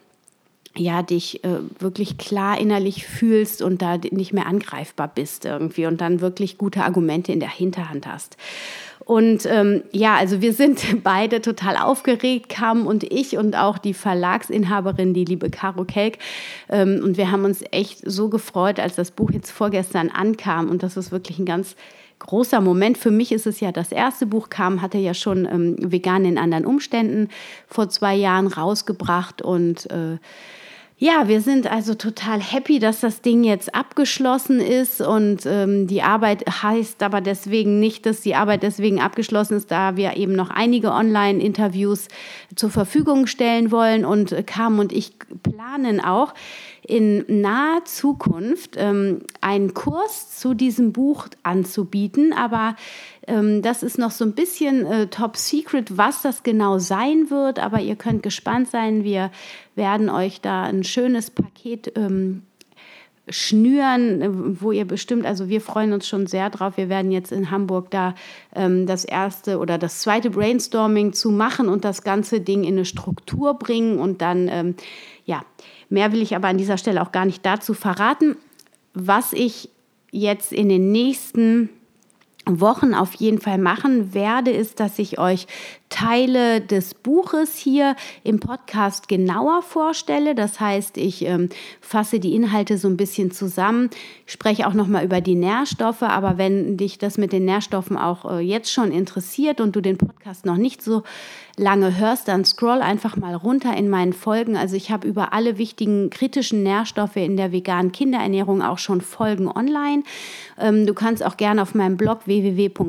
ja, 0.78 1.02
dich 1.02 1.44
äh, 1.44 1.58
wirklich 1.78 2.18
klar 2.18 2.58
innerlich 2.58 3.06
fühlst 3.06 3.62
und 3.62 3.82
da 3.82 3.97
nicht 3.97 4.32
mehr 4.32 4.47
angreifbar 4.47 5.11
bist 5.12 5.44
irgendwie 5.44 5.87
und 5.87 6.00
dann 6.00 6.20
wirklich 6.20 6.58
gute 6.58 6.85
Argumente 6.85 7.32
in 7.32 7.40
der 7.40 7.50
Hinterhand 7.50 8.06
hast. 8.06 8.37
Und 9.04 9.47
ähm, 9.47 9.85
ja, 9.90 10.16
also 10.16 10.42
wir 10.42 10.52
sind 10.52 10.82
beide 11.02 11.40
total 11.40 11.76
aufgeregt, 11.76 12.50
Kam 12.50 12.87
und 12.87 13.04
ich 13.04 13.38
und 13.38 13.56
auch 13.56 13.78
die 13.78 13.94
Verlagsinhaberin, 13.94 15.14
die 15.14 15.25
liebe 15.25 15.49
Caro 15.49 15.85
Kelk. 15.85 16.18
Ähm, 16.68 17.00
und 17.02 17.16
wir 17.16 17.30
haben 17.30 17.44
uns 17.47 17.64
echt 17.70 18.02
so 18.04 18.28
gefreut, 18.28 18.78
als 18.78 18.97
das 18.97 19.11
Buch 19.11 19.30
jetzt 19.30 19.50
vorgestern 19.50 20.11
ankam. 20.11 20.68
Und 20.68 20.82
das 20.82 20.99
ist 20.99 21.11
wirklich 21.11 21.38
ein 21.38 21.47
ganz 21.47 21.75
großer 22.18 22.61
Moment. 22.61 22.99
Für 22.99 23.11
mich 23.11 23.32
ist 23.32 23.47
es 23.47 23.61
ja 23.61 23.73
das 23.73 23.92
erste 23.92 24.26
Buch, 24.26 24.50
kam, 24.50 24.82
hatte 24.82 24.99
ja 24.99 25.14
schon 25.14 25.47
ähm, 25.47 25.76
Vegan 25.78 26.26
in 26.26 26.37
anderen 26.37 26.66
Umständen 26.66 27.30
vor 27.66 27.88
zwei 27.88 28.14
Jahren 28.14 28.47
rausgebracht 28.47 29.40
und 29.40 29.90
äh, 29.90 30.18
ja, 31.00 31.28
wir 31.28 31.40
sind 31.40 31.70
also 31.70 31.94
total 31.94 32.40
happy, 32.40 32.80
dass 32.80 32.98
das 32.98 33.22
Ding 33.22 33.44
jetzt 33.44 33.72
abgeschlossen 33.72 34.58
ist 34.58 35.00
und 35.00 35.46
ähm, 35.46 35.86
die 35.86 36.02
Arbeit 36.02 36.44
heißt 36.62 37.04
aber 37.04 37.20
deswegen 37.20 37.78
nicht, 37.78 38.04
dass 38.04 38.20
die 38.20 38.34
Arbeit 38.34 38.64
deswegen 38.64 39.00
abgeschlossen 39.00 39.56
ist, 39.56 39.70
da 39.70 39.96
wir 39.96 40.16
eben 40.16 40.32
noch 40.32 40.50
einige 40.50 40.90
Online-Interviews 40.90 42.08
zur 42.56 42.70
Verfügung 42.70 43.28
stellen 43.28 43.70
wollen. 43.70 44.04
Und 44.04 44.34
Carmen 44.48 44.80
und 44.80 44.92
ich 44.92 45.12
planen 45.44 46.00
auch 46.00 46.34
in 46.82 47.24
naher 47.28 47.84
Zukunft 47.84 48.74
ähm, 48.76 49.20
einen 49.40 49.74
Kurs 49.74 50.36
zu 50.36 50.52
diesem 50.54 50.92
Buch 50.92 51.28
anzubieten, 51.44 52.32
aber 52.32 52.74
ähm, 53.28 53.62
das 53.62 53.82
ist 53.82 53.99
noch 53.99 54.11
so 54.11 54.25
ein 54.25 54.32
bisschen 54.32 54.87
äh, 54.87 55.06
top 55.06 55.37
secret, 55.37 55.97
was 55.97 56.23
das 56.23 56.42
genau 56.42 56.78
sein 56.78 57.30
wird, 57.30 57.58
aber 57.58 57.80
ihr 57.80 57.94
könnt 57.94 58.23
gespannt 58.23 58.68
sein. 58.70 59.04
Wir 59.04 59.30
werden 59.75 60.08
euch 60.08 60.40
da 60.40 60.64
ein 60.64 60.82
schönes 60.82 61.30
Paket 61.30 61.92
ähm, 61.97 62.42
schnüren, 63.28 64.56
wo 64.61 64.73
ihr 64.73 64.87
bestimmt, 64.87 65.26
also 65.26 65.50
wir 65.50 65.61
freuen 65.61 65.92
uns 65.92 66.08
schon 66.08 66.26
sehr 66.26 66.49
drauf. 66.49 66.78
Wir 66.78 66.88
werden 66.88 67.11
jetzt 67.11 67.30
in 67.30 67.50
Hamburg 67.50 67.90
da 67.90 68.14
ähm, 68.54 68.87
das 68.87 69.04
erste 69.04 69.58
oder 69.58 69.76
das 69.76 70.00
zweite 70.00 70.30
Brainstorming 70.30 71.12
zu 71.12 71.30
machen 71.30 71.68
und 71.68 71.85
das 71.85 72.02
ganze 72.02 72.40
Ding 72.40 72.64
in 72.64 72.75
eine 72.75 72.87
Struktur 72.87 73.54
bringen 73.54 73.99
und 73.99 74.23
dann, 74.23 74.49
ähm, 74.49 74.75
ja, 75.26 75.42
mehr 75.90 76.12
will 76.12 76.23
ich 76.23 76.35
aber 76.35 76.49
an 76.49 76.56
dieser 76.58 76.78
Stelle 76.78 77.02
auch 77.02 77.12
gar 77.12 77.26
nicht 77.26 77.44
dazu 77.44 77.75
verraten. 77.75 78.37
Was 78.94 79.35
ich 79.35 79.68
jetzt 80.11 80.54
in 80.54 80.70
den 80.70 80.90
nächsten 80.90 81.68
Wochen 82.48 82.94
auf 82.94 83.14
jeden 83.14 83.40
Fall 83.40 83.58
machen 83.58 84.14
werde, 84.14 84.50
ist, 84.50 84.80
dass 84.80 84.98
ich 84.98 85.18
euch 85.18 85.46
Teile 85.88 86.61
des 86.61 86.95
Buches 86.95 87.57
hier 87.57 87.97
im 88.25 88.40
Podcast 88.40 89.09
genauer 89.09 89.62
vorstelle. 89.62 90.35
Das 90.35 90.61
heißt, 90.61 90.97
ich 90.97 91.25
ähm, 91.25 91.49
fasse 91.80 92.21
die 92.21 92.35
Inhalte 92.35 92.78
so 92.78 92.88
ein 92.88 92.97
bisschen 92.97 93.30
zusammen, 93.30 93.90
spreche 94.26 94.66
auch 94.66 94.75
noch 94.75 94.87
mal 94.87 95.04
über 95.04 95.21
die 95.21 95.35
Nährstoffe. 95.35 96.02
Aber 96.02 96.38
wenn 96.38 96.76
dich 96.76 96.99
das 96.99 97.18
mit 97.18 97.33
den 97.33 97.45
Nährstoffen 97.45 97.97
auch 97.97 98.30
äh, 98.30 98.40
jetzt 98.40 98.73
schon 98.73 98.92
interessiert 98.92 99.61
und 99.61 99.75
du 99.76 99.80
den 99.80 99.99
Podcast 99.99 100.47
noch 100.47 100.57
nicht 100.57 100.83
so 100.83 101.02
lange 101.59 101.99
hörst, 101.99 102.28
dann 102.28 102.45
scroll 102.45 102.80
einfach 102.80 103.16
mal 103.16 103.35
runter 103.35 103.76
in 103.76 103.88
meinen 103.88 104.12
Folgen. 104.12 104.57
Also 104.57 104.76
ich 104.76 104.90
habe 104.90 105.09
über 105.09 105.33
alle 105.33 105.59
wichtigen 105.59 106.11
kritischen 106.11 106.62
Nährstoffe 106.62 107.16
in 107.16 107.37
der 107.37 107.50
veganen 107.52 107.92
Kinderernährung 107.92 108.62
auch 108.62 108.78
schon 108.78 109.00
Folgen 109.00 109.49
online. 109.49 110.04
Ähm, 110.59 110.87
du 110.87 110.95
kannst 110.95 111.25
auch 111.25 111.37
gerne 111.37 111.62
auf 111.62 111.75
meinem 111.75 111.97
Blog 111.97 112.26
www.wemily.de 112.26 112.87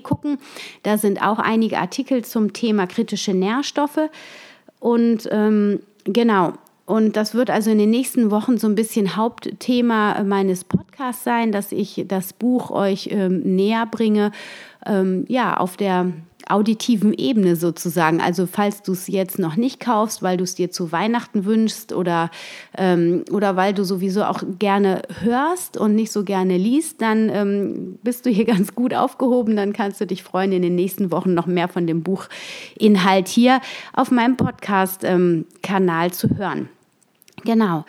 gucken. 0.00 0.38
Da 0.82 0.98
sind 0.98 1.22
auch 1.22 1.29
einige 1.38 1.78
Artikel 1.78 2.24
zum 2.24 2.52
Thema 2.52 2.86
kritische 2.86 3.34
Nährstoffe. 3.34 4.10
Und 4.80 5.28
ähm, 5.30 5.80
genau, 6.04 6.54
und 6.90 7.16
das 7.16 7.34
wird 7.34 7.50
also 7.50 7.70
in 7.70 7.78
den 7.78 7.90
nächsten 7.90 8.32
Wochen 8.32 8.58
so 8.58 8.66
ein 8.66 8.74
bisschen 8.74 9.14
Hauptthema 9.14 10.24
meines 10.24 10.64
Podcasts 10.64 11.22
sein, 11.22 11.52
dass 11.52 11.70
ich 11.70 12.04
das 12.08 12.32
Buch 12.32 12.72
euch 12.72 13.10
ähm, 13.12 13.42
näher 13.54 13.86
bringe, 13.86 14.32
ähm, 14.84 15.24
ja, 15.28 15.56
auf 15.56 15.76
der 15.76 16.10
auditiven 16.50 17.12
Ebene 17.14 17.56
sozusagen. 17.56 18.20
Also 18.20 18.46
falls 18.46 18.82
du 18.82 18.92
es 18.92 19.06
jetzt 19.06 19.38
noch 19.38 19.56
nicht 19.56 19.80
kaufst, 19.80 20.22
weil 20.22 20.36
du 20.36 20.44
es 20.44 20.54
dir 20.54 20.70
zu 20.70 20.92
Weihnachten 20.92 21.44
wünschst 21.44 21.92
oder, 21.92 22.30
ähm, 22.76 23.24
oder 23.30 23.56
weil 23.56 23.74
du 23.74 23.84
sowieso 23.84 24.24
auch 24.24 24.42
gerne 24.58 25.02
hörst 25.20 25.76
und 25.76 25.94
nicht 25.94 26.12
so 26.12 26.24
gerne 26.24 26.56
liest, 26.56 27.00
dann 27.00 27.28
ähm, 27.28 27.98
bist 28.02 28.26
du 28.26 28.30
hier 28.30 28.44
ganz 28.46 28.74
gut 28.74 28.94
aufgehoben. 28.94 29.56
Dann 29.56 29.72
kannst 29.72 30.00
du 30.00 30.06
dich 30.06 30.22
freuen, 30.22 30.52
in 30.52 30.62
den 30.62 30.74
nächsten 30.74 31.10
Wochen 31.10 31.34
noch 31.34 31.46
mehr 31.46 31.68
von 31.68 31.86
dem 31.86 32.02
Buchinhalt 32.02 33.28
hier 33.28 33.60
auf 33.92 34.10
meinem 34.10 34.36
Podcast-Kanal 34.36 36.06
ähm, 36.06 36.12
zu 36.12 36.36
hören. 36.36 36.68
Genau. 37.44 37.84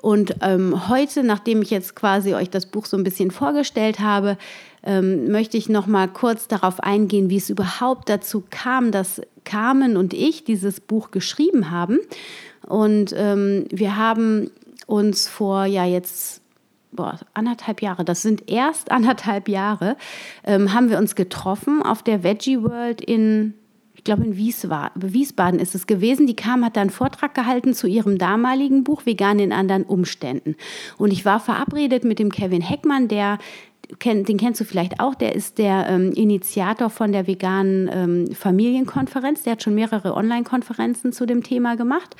Und 0.00 0.36
ähm, 0.40 0.88
heute, 0.88 1.22
nachdem 1.22 1.60
ich 1.60 1.70
jetzt 1.70 1.94
quasi 1.94 2.34
euch 2.34 2.48
das 2.48 2.66
Buch 2.66 2.86
so 2.86 2.96
ein 2.96 3.04
bisschen 3.04 3.30
vorgestellt 3.30 4.00
habe, 4.00 4.38
ähm, 4.82 5.30
möchte 5.30 5.56
ich 5.56 5.68
noch 5.68 5.86
mal 5.86 6.08
kurz 6.08 6.48
darauf 6.48 6.80
eingehen, 6.80 7.30
wie 7.30 7.36
es 7.36 7.50
überhaupt 7.50 8.08
dazu 8.08 8.44
kam, 8.50 8.92
dass 8.92 9.20
Carmen 9.44 9.96
und 9.96 10.14
ich 10.14 10.44
dieses 10.44 10.80
Buch 10.80 11.10
geschrieben 11.10 11.70
haben. 11.70 11.98
Und 12.66 13.14
ähm, 13.16 13.66
wir 13.70 13.96
haben 13.96 14.50
uns 14.86 15.28
vor 15.28 15.64
ja 15.64 15.84
jetzt 15.84 16.40
boah, 16.92 17.18
anderthalb 17.34 17.82
Jahre, 17.82 18.04
das 18.04 18.22
sind 18.22 18.50
erst 18.50 18.90
anderthalb 18.90 19.48
Jahre, 19.48 19.96
ähm, 20.44 20.72
haben 20.72 20.90
wir 20.90 20.98
uns 20.98 21.14
getroffen 21.14 21.82
auf 21.82 22.02
der 22.02 22.22
Veggie 22.22 22.62
World 22.62 23.00
in 23.00 23.54
ich 24.00 24.04
glaube 24.04 24.24
in 24.24 24.34
Wiesbaden 24.34 25.60
ist 25.60 25.74
es 25.74 25.86
gewesen. 25.86 26.26
Die 26.26 26.34
kam, 26.34 26.64
hat 26.64 26.76
dann 26.76 26.84
einen 26.84 26.90
Vortrag 26.90 27.34
gehalten 27.34 27.74
zu 27.74 27.86
ihrem 27.86 28.16
damaligen 28.16 28.82
Buch 28.82 29.04
Vegan 29.04 29.38
in 29.38 29.52
anderen 29.52 29.82
Umständen. 29.82 30.56
Und 30.96 31.12
ich 31.12 31.26
war 31.26 31.38
verabredet 31.38 32.04
mit 32.04 32.18
dem 32.18 32.30
Kevin 32.30 32.62
Heckmann, 32.62 33.08
der 33.08 33.36
den 34.04 34.36
kennst 34.36 34.60
du 34.60 34.64
vielleicht 34.64 35.00
auch, 35.00 35.14
der 35.14 35.34
ist 35.34 35.58
der 35.58 35.86
ähm, 35.88 36.12
Initiator 36.12 36.90
von 36.90 37.12
der 37.12 37.26
veganen 37.26 37.90
ähm, 37.92 38.34
Familienkonferenz. 38.34 39.42
Der 39.42 39.52
hat 39.52 39.62
schon 39.62 39.74
mehrere 39.74 40.14
Online-Konferenzen 40.14 41.12
zu 41.12 41.26
dem 41.26 41.42
Thema 41.42 41.76
gemacht. 41.76 42.16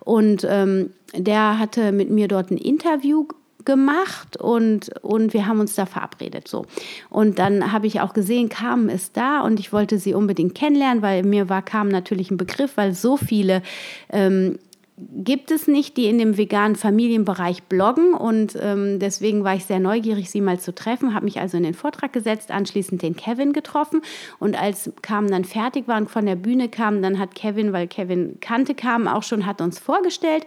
Und 0.00 0.46
ähm, 0.48 0.90
der 1.14 1.58
hatte 1.58 1.92
mit 1.92 2.10
mir 2.10 2.28
dort 2.28 2.50
ein 2.50 2.56
Interview 2.58 3.26
gemacht 3.64 4.36
und, 4.36 4.90
und 5.02 5.34
wir 5.34 5.46
haben 5.46 5.60
uns 5.60 5.74
da 5.74 5.86
verabredet. 5.86 6.48
So. 6.48 6.66
Und 7.10 7.38
dann 7.38 7.72
habe 7.72 7.86
ich 7.86 8.00
auch 8.00 8.12
gesehen, 8.12 8.48
Carmen 8.48 8.88
ist 8.88 9.16
da 9.16 9.42
und 9.42 9.60
ich 9.60 9.72
wollte 9.72 9.98
sie 9.98 10.14
unbedingt 10.14 10.54
kennenlernen, 10.54 11.02
weil 11.02 11.22
mir 11.22 11.48
war 11.48 11.62
Carmen 11.62 11.92
natürlich 11.92 12.30
ein 12.30 12.36
Begriff, 12.36 12.76
weil 12.76 12.94
so 12.94 13.16
viele 13.16 13.62
ähm, 14.10 14.58
gibt 14.98 15.50
es 15.50 15.66
nicht, 15.66 15.96
die 15.96 16.06
in 16.06 16.18
dem 16.18 16.36
veganen 16.36 16.76
Familienbereich 16.76 17.62
bloggen. 17.64 18.14
Und 18.14 18.56
ähm, 18.60 18.98
deswegen 18.98 19.42
war 19.42 19.54
ich 19.54 19.64
sehr 19.64 19.80
neugierig, 19.80 20.30
sie 20.30 20.40
mal 20.40 20.60
zu 20.60 20.74
treffen, 20.74 21.14
habe 21.14 21.24
mich 21.24 21.40
also 21.40 21.56
in 21.56 21.62
den 21.62 21.74
Vortrag 21.74 22.12
gesetzt, 22.12 22.50
anschließend 22.50 23.02
den 23.02 23.16
Kevin 23.16 23.52
getroffen. 23.52 24.02
Und 24.38 24.60
als 24.60 24.92
Carmen 25.00 25.30
dann 25.30 25.44
fertig 25.44 25.88
war 25.88 25.96
und 25.96 26.10
von 26.10 26.26
der 26.26 26.36
Bühne 26.36 26.68
kam, 26.68 27.02
dann 27.02 27.18
hat 27.18 27.34
Kevin, 27.34 27.72
weil 27.72 27.88
Kevin 27.88 28.38
kannte 28.40 28.74
Carmen 28.74 29.08
auch 29.08 29.22
schon, 29.22 29.46
hat 29.46 29.60
uns 29.60 29.78
vorgestellt 29.78 30.46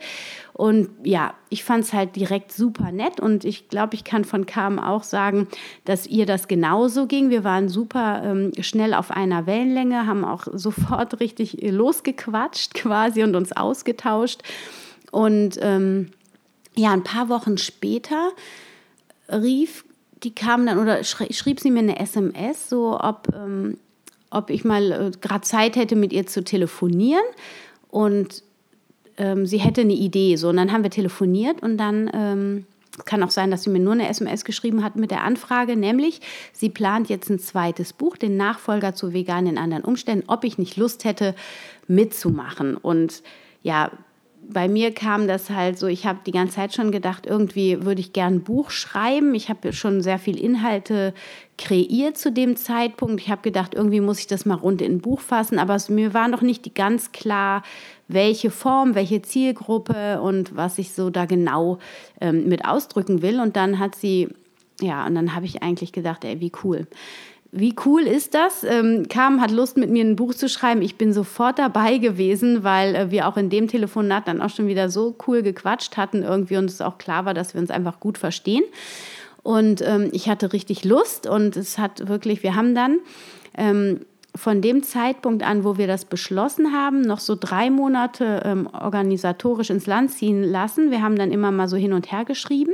und 0.58 0.88
ja, 1.04 1.34
ich 1.50 1.66
fand 1.66 1.84
es 1.84 1.92
halt 1.92 2.16
direkt 2.16 2.54
super 2.54 2.94
nett 2.94 3.20
und 3.20 3.44
ich 3.44 3.68
glaube, 3.68 3.94
ich 3.96 4.06
kann 4.06 4.24
von 4.24 4.46
Carmen 4.46 4.80
auch 4.80 5.04
sagen, 5.04 5.50
dass 5.84 6.08
ihr 6.08 6.26
das 6.26 6.48
genauso 6.48 7.08
ging. 7.08 7.30
Wir 7.30 7.44
waren 7.44 7.68
super 7.68 8.22
ähm, 8.24 8.54
schnell 8.62 8.94
auf 8.94 9.12
einer 9.12 9.48
Wellenlänge, 9.48 10.08
haben 10.08 10.24
auch 10.24 10.48
sofort 10.54 11.20
richtig 11.20 11.58
losgequatscht 11.62 12.74
quasi 12.74 13.22
und 13.22 13.36
uns 13.36 13.52
ausgetauscht. 13.52 14.44
Und 15.12 15.60
ähm, 15.62 16.12
ja, 16.78 16.92
ein 16.92 17.04
paar 17.04 17.28
Wochen 17.28 17.58
später 17.58 18.32
rief 19.30 19.84
die 20.24 20.34
kam 20.34 20.66
dann 20.66 20.80
oder 20.80 21.04
schrieb 21.04 21.60
sie 21.60 21.70
mir 21.70 21.80
eine 21.80 22.00
SMS, 22.00 22.70
so 22.70 22.98
ob, 22.98 23.28
ähm, 23.36 23.78
ob 24.30 24.50
ich 24.50 24.64
mal 24.64 24.92
äh, 24.92 25.12
gerade 25.20 25.42
Zeit 25.42 25.76
hätte, 25.76 25.98
mit 25.98 26.14
ihr 26.14 26.26
zu 26.28 26.46
telefonieren. 26.46 27.26
Und 27.90 28.42
ähm, 29.18 29.46
sie 29.46 29.58
hätte 29.58 29.82
eine 29.82 29.94
Idee. 29.94 30.36
So, 30.36 30.50
und 30.50 30.58
dann 30.58 30.72
haben 30.72 30.84
wir 30.84 30.92
telefoniert 30.92 31.62
und 31.62 31.78
dann 31.78 32.10
ähm, 32.14 32.66
kann 33.04 33.24
auch 33.24 33.32
sein, 33.32 33.52
dass 33.52 33.64
sie 33.64 33.70
mir 33.70 33.80
nur 33.80 33.94
eine 33.94 34.08
SMS 34.08 34.46
geschrieben 34.46 34.84
hat 34.84 34.96
mit 34.96 35.12
der 35.12 35.24
Anfrage, 35.24 35.76
nämlich 35.76 36.22
sie 36.54 36.70
plant 36.70 37.10
jetzt 37.10 37.30
ein 37.30 37.40
zweites 37.40 37.92
Buch, 37.92 38.16
den 38.16 38.38
Nachfolger 38.38 38.96
zu 38.96 39.14
Vegan 39.14 39.48
in 39.48 39.58
anderen 39.58 39.84
Umständen, 39.84 40.30
ob 40.30 40.46
ich 40.46 40.58
nicht 40.58 40.78
Lust 40.78 41.04
hätte, 41.04 41.36
mitzumachen. 41.88 42.78
Und 42.78 43.22
ja, 43.64 43.92
bei 44.50 44.68
mir 44.68 44.94
kam 44.94 45.28
das 45.28 45.50
halt 45.50 45.78
so, 45.78 45.88
ich 45.88 46.06
habe 46.06 46.20
die 46.26 46.32
ganze 46.32 46.56
Zeit 46.56 46.74
schon 46.74 46.92
gedacht, 46.92 47.26
irgendwie 47.26 47.84
würde 47.84 48.02
ich 48.02 48.14
gern 48.14 48.36
ein 48.36 48.44
Buch 48.44 48.70
schreiben. 48.70 49.34
Ich 49.36 49.50
habe 49.50 49.74
schon 49.74 50.02
sehr 50.02 50.20
viel 50.20 50.40
Inhalte 50.40 51.14
kreiert 51.58 52.18
zu 52.18 52.32
dem 52.32 52.56
Zeitpunkt. 52.56 53.22
Ich 53.22 53.30
habe 53.30 53.42
gedacht, 53.42 53.74
irgendwie 53.74 54.02
muss 54.02 54.20
ich 54.20 54.28
das 54.28 54.46
mal 54.46 54.56
rund 54.56 54.82
in 54.82 54.94
ein 54.94 55.02
Buch 55.02 55.22
fassen, 55.22 55.60
aber 55.60 55.76
es, 55.76 55.90
mir 55.90 56.14
war 56.14 56.28
noch 56.28 56.42
nicht 56.42 56.76
ganz 56.76 57.12
klar, 57.12 57.64
welche 58.08 58.52
Form, 58.52 58.96
welche 58.96 59.22
Zielgruppe 59.22 60.22
und 60.22 60.56
was 60.56 60.78
ich 60.78 60.92
so 60.92 61.10
da 61.10 61.26
genau 61.26 61.80
ähm, 62.22 62.48
mit 62.48 62.66
ausdrücken 62.66 63.22
will. 63.22 63.40
Und 63.40 63.56
dann 63.56 63.80
hat 63.80 63.96
sie, 63.96 64.30
ja, 64.82 65.06
und 65.06 65.16
dann 65.16 65.36
habe 65.36 65.46
ich 65.46 65.64
eigentlich 65.64 65.92
gedacht, 65.92 66.24
ey, 66.24 66.40
wie 66.40 66.52
cool 66.64 66.88
wie 67.58 67.74
cool 67.86 68.02
ist 68.02 68.34
das? 68.34 68.66
Ähm, 68.66 69.08
Kam 69.08 69.40
hat 69.40 69.50
Lust, 69.50 69.78
mit 69.78 69.90
mir 69.90 70.04
ein 70.04 70.18
Buch 70.18 70.34
zu 70.34 70.50
schreiben. 70.50 70.82
Ich 70.82 70.98
bin 70.98 71.14
sofort 71.14 71.58
dabei 71.58 71.98
gewesen, 72.00 72.64
weil 72.64 72.96
äh, 72.96 73.12
wir 73.12 73.28
auch 73.28 73.38
in 73.38 73.50
dem 73.50 73.70
Telefonat 73.70 74.28
dann 74.28 74.42
auch 74.42 74.50
schon 74.50 74.68
wieder 74.68 74.90
so 74.90 75.16
cool 75.26 75.42
gequatscht 75.42 75.96
hatten 75.96 76.22
irgendwie 76.22 76.58
und 76.58 76.70
es 76.70 76.82
auch 76.82 76.98
klar 76.98 77.26
war, 77.26 77.34
dass 77.34 77.54
wir 77.54 77.62
uns 77.62 77.72
einfach 77.72 78.02
gut 78.02 78.18
verstehen. 78.18 78.64
Und 79.42 79.82
ähm, 79.82 80.10
ich 80.12 80.28
hatte 80.28 80.52
richtig 80.52 80.84
Lust 80.84 81.28
und 81.28 81.56
es 81.56 81.78
hat 81.78 82.10
wirklich, 82.10 82.44
wir 82.44 82.56
haben 82.56 82.76
dann 82.76 83.00
ähm, 83.58 84.02
von 84.36 84.62
dem 84.62 84.84
Zeitpunkt 84.84 85.44
an, 85.44 85.64
wo 85.64 85.78
wir 85.78 85.88
das 85.88 86.04
beschlossen 86.04 86.74
haben, 86.74 87.02
noch 87.02 87.20
so 87.20 87.38
drei 87.40 87.70
Monate 87.70 88.42
ähm, 88.44 88.68
organisatorisch 88.68 89.70
ins 89.70 89.86
Land 89.86 90.12
ziehen 90.12 90.44
lassen. 90.44 90.92
Wir 90.92 91.02
haben 91.02 91.16
dann 91.16 91.32
immer 91.32 91.52
mal 91.52 91.70
so 91.70 91.78
hin 91.78 91.94
und 91.94 92.12
her 92.12 92.26
geschrieben 92.26 92.74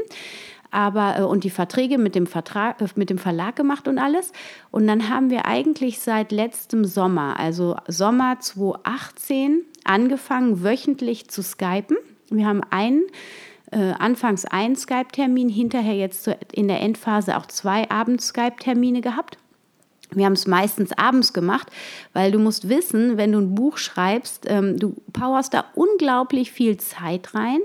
aber 0.72 1.20
äh, 1.20 1.24
und 1.24 1.44
die 1.44 1.50
Verträge 1.50 1.98
mit 1.98 2.16
dem 2.16 2.26
Vertrag 2.26 2.82
äh, 2.82 2.88
mit 2.96 3.10
dem 3.10 3.18
Verlag 3.18 3.56
gemacht 3.56 3.88
und 3.88 4.00
alles 4.00 4.32
und 4.72 4.88
dann 4.88 5.10
haben 5.10 5.30
wir 5.30 5.46
eigentlich 5.46 6.00
seit 6.00 6.32
letztem 6.32 6.86
Sommer, 6.86 7.40
also 7.40 7.76
Sommer 7.88 8.40
2018 8.40 9.62
angefangen 9.84 10.64
wöchentlich 10.64 11.30
zu 11.30 11.44
skypen. 11.44 11.98
Wir 12.30 12.48
haben 12.48 12.62
einen 12.70 13.04
äh, 13.72 13.94
anfangs 13.98 14.46
einen 14.46 14.76
Skype-Termin, 14.76 15.50
hinterher 15.50 15.96
jetzt 15.96 16.30
in 16.52 16.68
der 16.68 16.82
Endphase 16.82 17.38
auch 17.38 17.46
zwei 17.46 17.90
Abend-Skype-Termine 17.90 19.02
gehabt. 19.02 19.38
Wir 20.14 20.26
haben 20.26 20.34
es 20.34 20.46
meistens 20.46 20.92
abends 20.98 21.32
gemacht, 21.32 21.70
weil 22.12 22.32
du 22.32 22.40
musst 22.40 22.68
wissen, 22.68 23.16
wenn 23.16 23.32
du 23.32 23.40
ein 23.40 23.56
Buch 23.56 23.78
schreibst, 23.78 24.46
ähm, 24.50 24.78
du 24.78 24.96
powerst 25.14 25.54
da 25.54 25.66
unglaublich 25.74 26.52
viel 26.52 26.78
Zeit 26.78 27.34
rein 27.34 27.60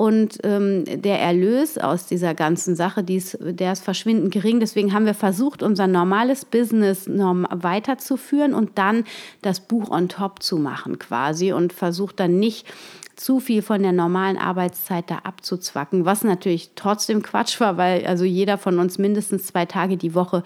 und 0.00 0.38
ähm, 0.44 0.84
der 0.86 1.20
Erlös 1.20 1.76
aus 1.76 2.06
dieser 2.06 2.32
ganzen 2.32 2.74
Sache, 2.74 3.04
ist, 3.06 3.36
der 3.38 3.72
ist 3.72 3.84
verschwindend 3.84 4.32
gering. 4.32 4.58
Deswegen 4.58 4.94
haben 4.94 5.04
wir 5.04 5.12
versucht, 5.12 5.62
unser 5.62 5.86
normales 5.86 6.46
Business 6.46 7.04
weiterzuführen 7.06 8.54
und 8.54 8.78
dann 8.78 9.04
das 9.42 9.60
Buch 9.60 9.90
on 9.90 10.08
top 10.08 10.42
zu 10.42 10.56
machen 10.56 10.98
quasi 10.98 11.52
und 11.52 11.74
versucht 11.74 12.18
dann 12.18 12.38
nicht 12.38 12.66
zu 13.14 13.40
viel 13.40 13.60
von 13.60 13.82
der 13.82 13.92
normalen 13.92 14.38
Arbeitszeit 14.38 15.10
da 15.10 15.18
abzuzwacken, 15.24 16.06
was 16.06 16.24
natürlich 16.24 16.70
trotzdem 16.76 17.22
Quatsch 17.22 17.60
war, 17.60 17.76
weil 17.76 18.06
also 18.06 18.24
jeder 18.24 18.56
von 18.56 18.78
uns 18.78 18.96
mindestens 18.96 19.48
zwei 19.48 19.66
Tage 19.66 19.98
die 19.98 20.14
Woche 20.14 20.44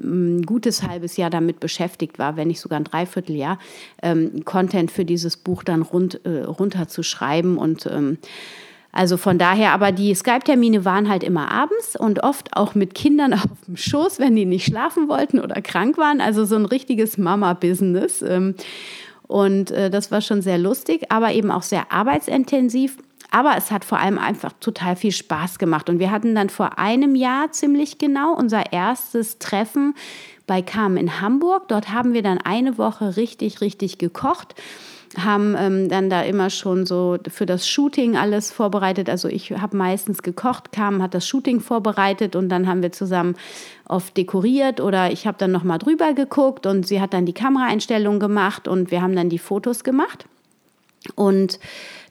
ein 0.00 0.36
mm, 0.36 0.42
gutes 0.42 0.84
halbes 0.84 1.16
Jahr 1.16 1.30
damit 1.30 1.58
beschäftigt 1.58 2.20
war, 2.20 2.36
wenn 2.36 2.46
nicht 2.46 2.60
sogar 2.60 2.78
ein 2.78 2.84
Dreivierteljahr, 2.84 3.58
ähm, 4.00 4.44
Content 4.44 4.92
für 4.92 5.04
dieses 5.04 5.36
Buch 5.36 5.64
dann 5.64 5.82
rund, 5.82 6.24
äh, 6.24 6.42
runterzuschreiben 6.44 7.58
und 7.58 7.86
ähm, 7.86 8.18
also 8.92 9.16
von 9.16 9.38
daher, 9.38 9.72
aber 9.72 9.90
die 9.90 10.14
Skype-Termine 10.14 10.84
waren 10.84 11.08
halt 11.08 11.24
immer 11.24 11.50
abends 11.50 11.96
und 11.96 12.22
oft 12.22 12.54
auch 12.54 12.74
mit 12.74 12.94
Kindern 12.94 13.32
auf 13.34 13.46
dem 13.66 13.76
Schoß, 13.76 14.18
wenn 14.18 14.36
die 14.36 14.44
nicht 14.44 14.66
schlafen 14.66 15.08
wollten 15.08 15.40
oder 15.40 15.62
krank 15.62 15.96
waren. 15.96 16.20
Also 16.20 16.44
so 16.44 16.56
ein 16.56 16.66
richtiges 16.66 17.16
Mama-Business. 17.16 18.20
Ähm, 18.20 18.54
und 19.26 19.70
äh, 19.70 19.88
das 19.88 20.10
war 20.10 20.20
schon 20.20 20.42
sehr 20.42 20.58
lustig, 20.58 21.10
aber 21.10 21.32
eben 21.32 21.50
auch 21.50 21.62
sehr 21.62 21.90
arbeitsintensiv. 21.90 22.98
Aber 23.30 23.54
es 23.56 23.70
hat 23.70 23.86
vor 23.86 23.98
allem 23.98 24.18
einfach 24.18 24.52
total 24.60 24.94
viel 24.94 25.12
Spaß 25.12 25.58
gemacht. 25.58 25.88
Und 25.88 25.98
wir 25.98 26.10
hatten 26.10 26.34
dann 26.34 26.50
vor 26.50 26.78
einem 26.78 27.14
Jahr 27.14 27.50
ziemlich 27.50 27.96
genau 27.96 28.34
unser 28.34 28.74
erstes 28.74 29.38
Treffen 29.38 29.94
bei 30.46 30.60
Carmen 30.60 30.98
in 30.98 31.22
Hamburg. 31.22 31.68
Dort 31.68 31.88
haben 31.88 32.12
wir 32.12 32.22
dann 32.22 32.36
eine 32.36 32.76
Woche 32.76 33.16
richtig, 33.16 33.62
richtig 33.62 33.96
gekocht 33.96 34.54
haben 35.18 35.54
ähm, 35.58 35.88
dann 35.88 36.08
da 36.08 36.22
immer 36.22 36.48
schon 36.48 36.86
so 36.86 37.18
für 37.28 37.44
das 37.44 37.68
Shooting 37.68 38.16
alles 38.16 38.50
vorbereitet. 38.50 39.10
Also 39.10 39.28
ich 39.28 39.50
habe 39.52 39.76
meistens 39.76 40.22
gekocht, 40.22 40.72
kam, 40.72 41.02
hat 41.02 41.14
das 41.14 41.26
Shooting 41.26 41.60
vorbereitet 41.60 42.34
und 42.34 42.48
dann 42.48 42.66
haben 42.66 42.82
wir 42.82 42.92
zusammen 42.92 43.36
oft 43.86 44.16
dekoriert 44.16 44.80
oder 44.80 45.10
ich 45.12 45.26
habe 45.26 45.36
dann 45.38 45.52
noch 45.52 45.64
mal 45.64 45.78
drüber 45.78 46.14
geguckt 46.14 46.66
und 46.66 46.86
sie 46.86 47.00
hat 47.00 47.12
dann 47.12 47.26
die 47.26 47.34
Kameraeinstellung 47.34 48.20
gemacht 48.20 48.68
und 48.68 48.90
wir 48.90 49.02
haben 49.02 49.14
dann 49.14 49.28
die 49.28 49.38
Fotos 49.38 49.84
gemacht. 49.84 50.24
Und 51.14 51.58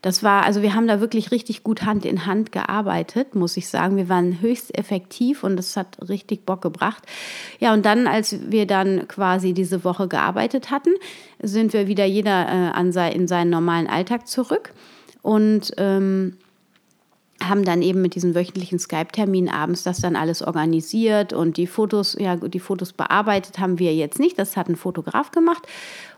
das 0.02 0.24
war, 0.24 0.46
also 0.46 0.64
wir 0.64 0.74
haben 0.74 0.88
da 0.88 1.00
wirklich 1.00 1.32
richtig 1.32 1.64
gut 1.64 1.84
Hand 1.84 2.06
in 2.06 2.26
Hand 2.26 2.52
gearbeitet, 2.52 3.36
muss 3.36 3.56
ich 3.56 3.68
sagen. 3.68 3.98
Wir 3.98 4.10
waren 4.10 4.42
höchst 4.42 4.76
effektiv 4.76 5.44
und 5.44 5.60
es 5.60 5.78
hat 5.78 5.98
richtig 6.10 6.46
Bock 6.46 6.62
gebracht. 6.62 7.04
Ja, 7.60 7.72
und 7.74 7.86
dann, 7.86 8.08
als 8.08 8.50
wir 8.50 8.66
dann 8.66 9.08
quasi 9.08 9.54
diese 9.54 9.84
Woche 9.84 10.08
gearbeitet 10.08 10.72
hatten, 10.72 10.92
sind 11.40 11.74
wir 11.74 11.88
wieder 11.88 12.06
jeder 12.06 12.48
äh, 12.48 12.72
an 12.72 12.92
sei, 12.92 13.12
in 13.12 13.28
seinen 13.28 13.52
normalen 13.52 13.88
Alltag 13.88 14.28
zurück 14.28 14.74
und 15.22 15.72
ähm, 15.78 16.38
haben 17.44 17.64
dann 17.64 17.84
eben 17.84 18.02
mit 18.02 18.16
diesen 18.16 18.34
wöchentlichen 18.34 18.80
Skype-Terminen 18.80 19.54
abends 19.54 19.84
das 19.84 20.00
dann 20.00 20.16
alles 20.16 20.42
organisiert 20.42 21.32
und 21.34 21.58
die 21.58 21.68
Fotos, 21.68 22.16
ja, 22.20 22.36
die 22.36 22.60
Fotos 22.60 22.94
bearbeitet 22.94 23.60
haben 23.60 23.78
wir 23.78 23.94
jetzt 23.94 24.20
nicht. 24.20 24.40
Das 24.40 24.58
hat 24.58 24.68
ein 24.68 24.76
Fotograf 24.76 25.32
gemacht 25.32 25.68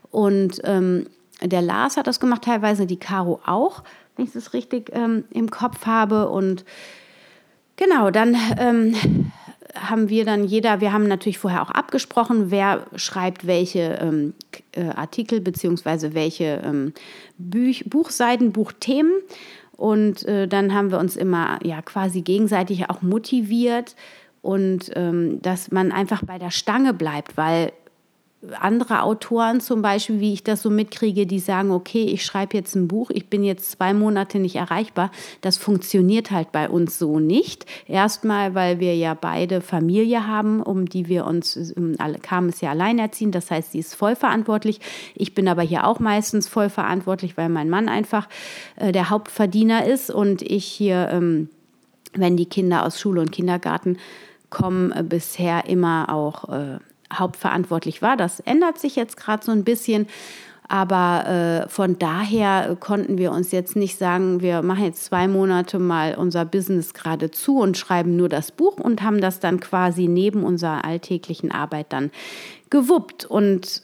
und 0.10 0.62
ähm, 0.63 1.07
der 1.43 1.62
Lars 1.62 1.97
hat 1.97 2.08
das 2.08 2.19
gemacht, 2.19 2.43
teilweise 2.43 2.86
die 2.86 2.99
Caro 2.99 3.39
auch, 3.45 3.84
wenn 4.15 4.25
ich 4.25 4.32
das 4.32 4.53
richtig 4.53 4.91
ähm, 4.93 5.25
im 5.32 5.49
Kopf 5.49 5.86
habe. 5.86 6.29
Und 6.29 6.65
genau, 7.75 8.12
dann 8.12 8.36
ähm, 8.58 8.95
haben 9.75 10.10
wir 10.10 10.25
dann 10.25 10.45
jeder, 10.45 10.82
wir 10.82 10.93
haben 10.93 11.08
natürlich 11.08 11.39
vorher 11.39 11.62
auch 11.62 11.71
abgesprochen, 11.71 12.51
wer 12.51 12.86
schreibt 12.95 13.47
welche 13.47 13.97
ähm, 14.01 14.34
äh, 14.73 14.89
Artikel 14.89 15.41
beziehungsweise 15.41 16.13
welche 16.13 16.62
ähm, 16.63 16.93
Buch, 17.38 17.82
Buchseiten, 17.86 18.51
Buchthemen. 18.51 19.13
Und 19.75 20.25
äh, 20.25 20.47
dann 20.47 20.73
haben 20.73 20.91
wir 20.91 20.99
uns 20.99 21.15
immer 21.15 21.60
ja 21.63 21.82
quasi 21.82 22.21
gegenseitig 22.21 22.89
auch 22.89 23.01
motiviert 23.01 23.95
und 24.41 24.91
ähm, 24.95 25.41
dass 25.41 25.71
man 25.71 25.91
einfach 25.91 26.23
bei 26.23 26.38
der 26.38 26.51
Stange 26.51 26.93
bleibt, 26.93 27.38
weil 27.38 27.71
andere 28.60 29.03
Autoren 29.03 29.62
zum 29.62 29.82
Beispiel, 29.82 30.19
wie 30.19 30.34
ich 30.34 30.43
das 30.43 30.62
so 30.62 30.69
mitkriege, 30.69 31.25
die 31.25 31.39
sagen, 31.39 31.71
okay, 31.71 32.03
ich 32.03 32.25
schreibe 32.25 32.58
jetzt 32.58 32.75
ein 32.75 32.88
Buch, 32.88 33.10
ich 33.10 33.29
bin 33.29 33.43
jetzt 33.43 33.71
zwei 33.71 33.93
Monate 33.93 34.39
nicht 34.39 34.56
erreichbar. 34.56 35.12
Das 35.41 35.58
funktioniert 35.58 36.32
halt 36.32 36.51
bei 36.51 36.69
uns 36.69 36.99
so 36.99 37.19
nicht. 37.19 37.65
Erstmal, 37.88 38.53
weil 38.53 38.79
wir 38.79 38.95
ja 38.95 39.13
beide 39.13 39.62
Familie 39.62 40.27
haben, 40.27 40.62
um 40.62 40.88
die 40.88 41.08
wir 41.08 41.25
uns, 41.25 41.73
kam 42.21 42.47
es 42.47 42.62
ja 42.62 42.71
alleinerziehend, 42.71 43.34
das 43.34 43.49
heißt, 43.49 43.71
sie 43.71 43.79
ist 43.79 43.95
voll 43.95 44.15
verantwortlich. 44.15 44.79
Ich 45.15 45.34
bin 45.34 45.47
aber 45.47 45.62
hier 45.62 45.88
auch 45.88 45.99
meistens 45.99 46.47
voll 46.47 46.69
verantwortlich, 46.69 47.38
weil 47.38 47.49
mein 47.49 47.69
Mann 47.69 47.88
einfach 47.88 48.27
äh, 48.75 48.91
der 48.91 49.10
Hauptverdiener 49.10 49.86
ist 49.86 50.12
und 50.12 50.41
ich 50.41 50.65
hier, 50.65 51.10
ähm, 51.12 51.49
wenn 52.13 52.36
die 52.36 52.45
Kinder 52.45 52.86
aus 52.86 52.99
Schule 52.99 53.21
und 53.21 53.32
Kindergarten 53.32 53.97
kommen, 54.49 54.91
äh, 54.91 55.03
bisher 55.03 55.65
immer 55.67 56.13
auch 56.13 56.49
äh, 56.49 56.79
hauptverantwortlich 57.19 58.02
war. 58.02 58.17
Das 58.17 58.39
ändert 58.39 58.80
sich 58.80 58.95
jetzt 58.95 59.17
gerade 59.17 59.43
so 59.43 59.52
ein 59.52 59.63
bisschen. 59.63 60.08
Aber 60.67 61.65
äh, 61.65 61.69
von 61.69 61.99
daher 61.99 62.78
konnten 62.80 63.17
wir 63.17 63.32
uns 63.32 63.52
jetzt 63.52 63.76
nicht 63.76 63.97
sagen, 63.97 64.41
wir 64.41 64.62
machen 64.62 64.86
jetzt 64.86 65.06
zwei 65.06 65.28
Monate 65.28 65.78
mal 65.78 66.15
unser 66.15 66.45
Business 66.45 66.93
gerade 66.93 67.32
zu 67.32 67.60
und 67.60 67.78
schreiben 67.78 68.15
nur 68.15 68.30
das 68.30 68.52
Buch 68.52 68.78
und 68.78 69.04
haben 69.04 69.19
das 69.19 69.39
dann 69.39 69.60
quasi 69.60 70.08
neben 70.08 70.43
unserer 70.43 70.86
alltäglichen 70.86 71.52
Arbeit 71.52 71.88
dann 71.89 72.12
gewuppt. 72.69 73.26
Und 73.26 73.84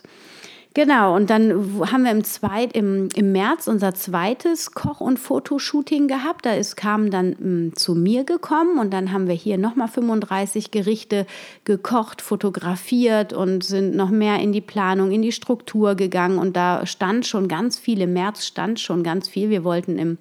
Genau, 0.76 1.16
und 1.16 1.32
dann 1.32 1.82
haben 1.92 2.04
wir 2.04 2.12
im, 2.12 2.24
Zweit, 2.24 2.74
im, 2.74 3.10
im 3.16 3.32
März 3.32 3.68
unser 3.68 3.96
zweites 3.96 4.72
Koch- 4.72 5.02
und 5.02 5.18
Fotoshooting 5.18 6.08
gehabt. 6.08 6.46
Da 6.46 6.54
ist 6.54 6.78
kam 6.78 7.10
dann 7.10 7.34
m, 7.34 7.38
hm, 7.40 7.76
zu 7.76 7.96
mir 7.96 8.24
gekommen 8.24 8.78
und 8.78 8.94
dann 8.94 9.12
haben 9.12 9.28
wir 9.28 9.34
hier 9.34 9.58
nochmal 9.58 9.88
35 9.88 10.70
Gerichte 10.70 11.26
gekocht, 11.64 12.22
fotografiert 12.22 13.34
und 13.34 13.64
sind 13.64 13.96
noch 13.96 14.12
mehr 14.12 14.40
in 14.40 14.52
die 14.52 14.62
Planung, 14.62 15.12
in 15.12 15.24
die 15.24 15.32
Struktur 15.32 15.96
gegangen. 15.96 16.38
Und 16.38 16.56
da 16.56 16.86
stand 16.86 17.26
schon 17.26 17.48
ganz 17.48 17.80
viel, 17.80 18.02
im 18.02 18.14
März 18.14 18.46
stand 18.46 18.80
schon 18.80 19.02
ganz 19.02 19.28
viel. 19.28 19.50
Wir 19.50 19.64
wollten 19.64 19.98
im 19.98 20.20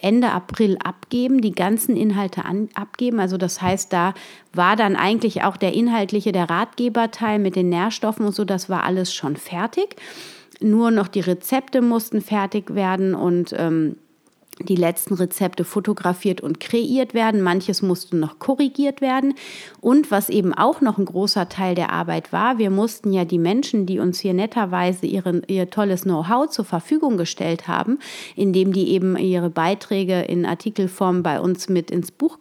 Ende 0.00 0.30
April 0.30 0.78
abgeben, 0.82 1.40
die 1.40 1.52
ganzen 1.52 1.96
Inhalte 1.96 2.44
an, 2.44 2.68
abgeben. 2.74 3.20
Also 3.20 3.36
das 3.36 3.62
heißt, 3.62 3.92
da 3.92 4.14
war 4.52 4.76
dann 4.76 4.96
eigentlich 4.96 5.42
auch 5.42 5.56
der 5.56 5.72
inhaltliche, 5.72 6.32
der 6.32 6.50
Ratgeberteil 6.50 7.38
mit 7.38 7.56
den 7.56 7.68
Nährstoffen 7.68 8.26
und 8.26 8.34
so, 8.34 8.44
das 8.44 8.68
war 8.68 8.84
alles 8.84 9.14
schon 9.14 9.36
fertig. 9.36 9.96
Nur 10.60 10.90
noch 10.90 11.08
die 11.08 11.20
Rezepte 11.20 11.80
mussten 11.80 12.20
fertig 12.20 12.74
werden 12.74 13.14
und 13.14 13.54
ähm, 13.56 13.96
die 14.68 14.76
letzten 14.76 15.14
Rezepte 15.14 15.64
fotografiert 15.64 16.40
und 16.40 16.60
kreiert 16.60 17.14
werden. 17.14 17.42
Manches 17.42 17.82
musste 17.82 18.16
noch 18.16 18.38
korrigiert 18.38 19.00
werden. 19.00 19.34
Und 19.80 20.10
was 20.10 20.28
eben 20.28 20.54
auch 20.54 20.80
noch 20.80 20.98
ein 20.98 21.04
großer 21.04 21.48
Teil 21.48 21.74
der 21.74 21.92
Arbeit 21.92 22.32
war, 22.32 22.58
wir 22.58 22.70
mussten 22.70 23.12
ja 23.12 23.24
die 23.24 23.38
Menschen, 23.38 23.86
die 23.86 23.98
uns 23.98 24.20
hier 24.20 24.34
netterweise 24.34 25.06
ihren, 25.06 25.42
ihr 25.46 25.70
tolles 25.70 26.02
Know-how 26.02 26.48
zur 26.48 26.64
Verfügung 26.64 27.16
gestellt 27.16 27.68
haben, 27.68 27.98
indem 28.36 28.72
die 28.72 28.90
eben 28.90 29.16
ihre 29.16 29.50
Beiträge 29.50 30.20
in 30.22 30.46
Artikelform 30.46 31.22
bei 31.22 31.40
uns 31.40 31.68
mit 31.68 31.90
ins 31.90 32.10
Buch 32.10 32.38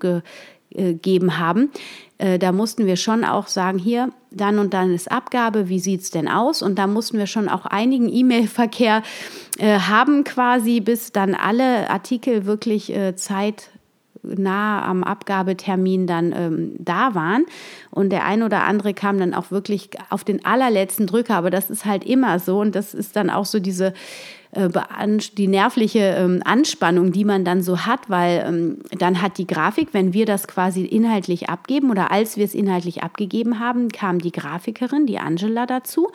gegeben 0.72 1.38
haben, 1.38 1.72
äh, 2.20 2.38
da 2.38 2.52
mussten 2.52 2.86
wir 2.86 2.96
schon 2.96 3.24
auch 3.24 3.48
sagen, 3.48 3.80
hier, 3.80 4.10
dann 4.30 4.60
und 4.60 4.74
dann 4.74 4.94
ist 4.94 5.12
Abgabe, 5.12 5.70
wie 5.70 5.80
sieht 5.80 6.02
es 6.02 6.12
denn 6.12 6.28
aus? 6.28 6.62
Und 6.62 6.78
da 6.78 6.86
mussten 6.86 7.18
wir 7.18 7.28
schon 7.28 7.50
auch 7.50 7.66
einigen 7.66 8.14
E-Mail-Verkehr 8.14 9.02
äh, 9.58 9.80
haben 9.80 10.24
quasi, 10.24 10.82
bis 10.82 11.12
dann 11.12 11.34
alle 11.34 11.90
Artikel 11.90 12.46
wirklich 12.46 12.96
äh, 12.96 13.16
Zeit 13.16 13.72
nah 14.22 14.84
am 14.86 15.04
Abgabetermin 15.04 16.06
dann 16.06 16.34
ähm, 16.36 16.76
da 16.78 17.16
waren. 17.16 17.46
Und 17.90 18.10
der 18.10 18.26
ein 18.26 18.44
oder 18.44 18.64
andere 18.64 18.94
kam 18.94 19.18
dann 19.18 19.34
auch 19.34 19.52
wirklich 19.52 19.90
auf 20.10 20.24
den 20.24 20.44
allerletzten 20.46 21.08
Drücker, 21.08 21.36
aber 21.36 21.50
das 21.50 21.70
ist 21.70 21.86
halt 21.86 22.04
immer 22.04 22.40
so. 22.40 22.60
Und 22.60 22.76
das 22.76 22.94
ist 22.94 23.16
dann 23.16 23.30
auch 23.30 23.46
so 23.46 23.60
diese 23.60 23.94
äh, 24.52 24.70
die 25.38 25.48
nervliche 25.48 26.00
ähm, 26.00 26.42
Anspannung, 26.44 27.12
die 27.12 27.26
man 27.26 27.46
dann 27.46 27.62
so 27.62 27.86
hat, 27.86 28.10
weil 28.10 28.44
ähm, 28.48 28.78
dann 28.98 29.22
hat 29.22 29.38
die 29.38 29.46
Grafik, 29.46 29.90
wenn 29.92 30.14
wir 30.14 30.26
das 30.26 30.48
quasi 30.48 30.86
inhaltlich 30.86 31.50
abgeben 31.50 31.92
oder 31.92 32.12
als 32.12 32.36
wir 32.36 32.46
es 32.46 32.56
inhaltlich 32.56 33.04
abgegeben 33.04 33.60
haben, 33.60 33.90
kam 33.90 34.20
die 34.20 34.32
Grafikerin, 34.32 35.06
die 35.06 35.20
Angela 35.20 35.68
dazu 35.68 36.10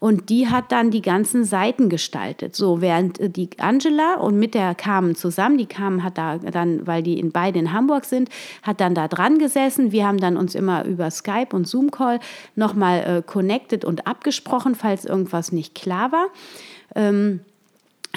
und 0.00 0.28
die 0.28 0.48
hat 0.48 0.72
dann 0.72 0.90
die 0.90 1.02
ganzen 1.02 1.44
Seiten 1.44 1.88
gestaltet. 1.88 2.56
So, 2.56 2.80
während 2.80 3.20
äh, 3.20 3.30
die 3.30 3.50
Angela 3.58 4.14
und 4.14 4.38
mit 4.38 4.54
der 4.54 4.74
kamen 4.74 5.14
zusammen, 5.14 5.58
die 5.58 5.66
kamen, 5.66 6.02
hat 6.02 6.18
da 6.18 6.38
dann, 6.38 6.86
weil 6.86 7.02
die 7.02 7.20
in 7.20 7.30
beide 7.30 7.60
in 7.60 7.72
Hamburg 7.72 8.04
sind, 8.04 8.28
hat 8.62 8.80
dann 8.80 8.94
da 8.94 9.06
dran 9.06 9.38
gesessen. 9.38 9.92
Wir 9.92 10.06
haben 10.06 10.18
dann 10.18 10.36
uns 10.36 10.54
immer 10.54 10.84
über 10.84 11.10
Skype 11.10 11.54
und 11.54 11.68
Zoom-Call 11.68 12.18
nochmal 12.56 13.18
äh, 13.18 13.22
connected 13.22 13.84
und 13.84 14.06
abgesprochen, 14.08 14.74
falls 14.74 15.04
irgendwas 15.04 15.52
nicht 15.52 15.76
klar 15.76 16.10
war. 16.10 16.26
Ähm, 16.94 17.40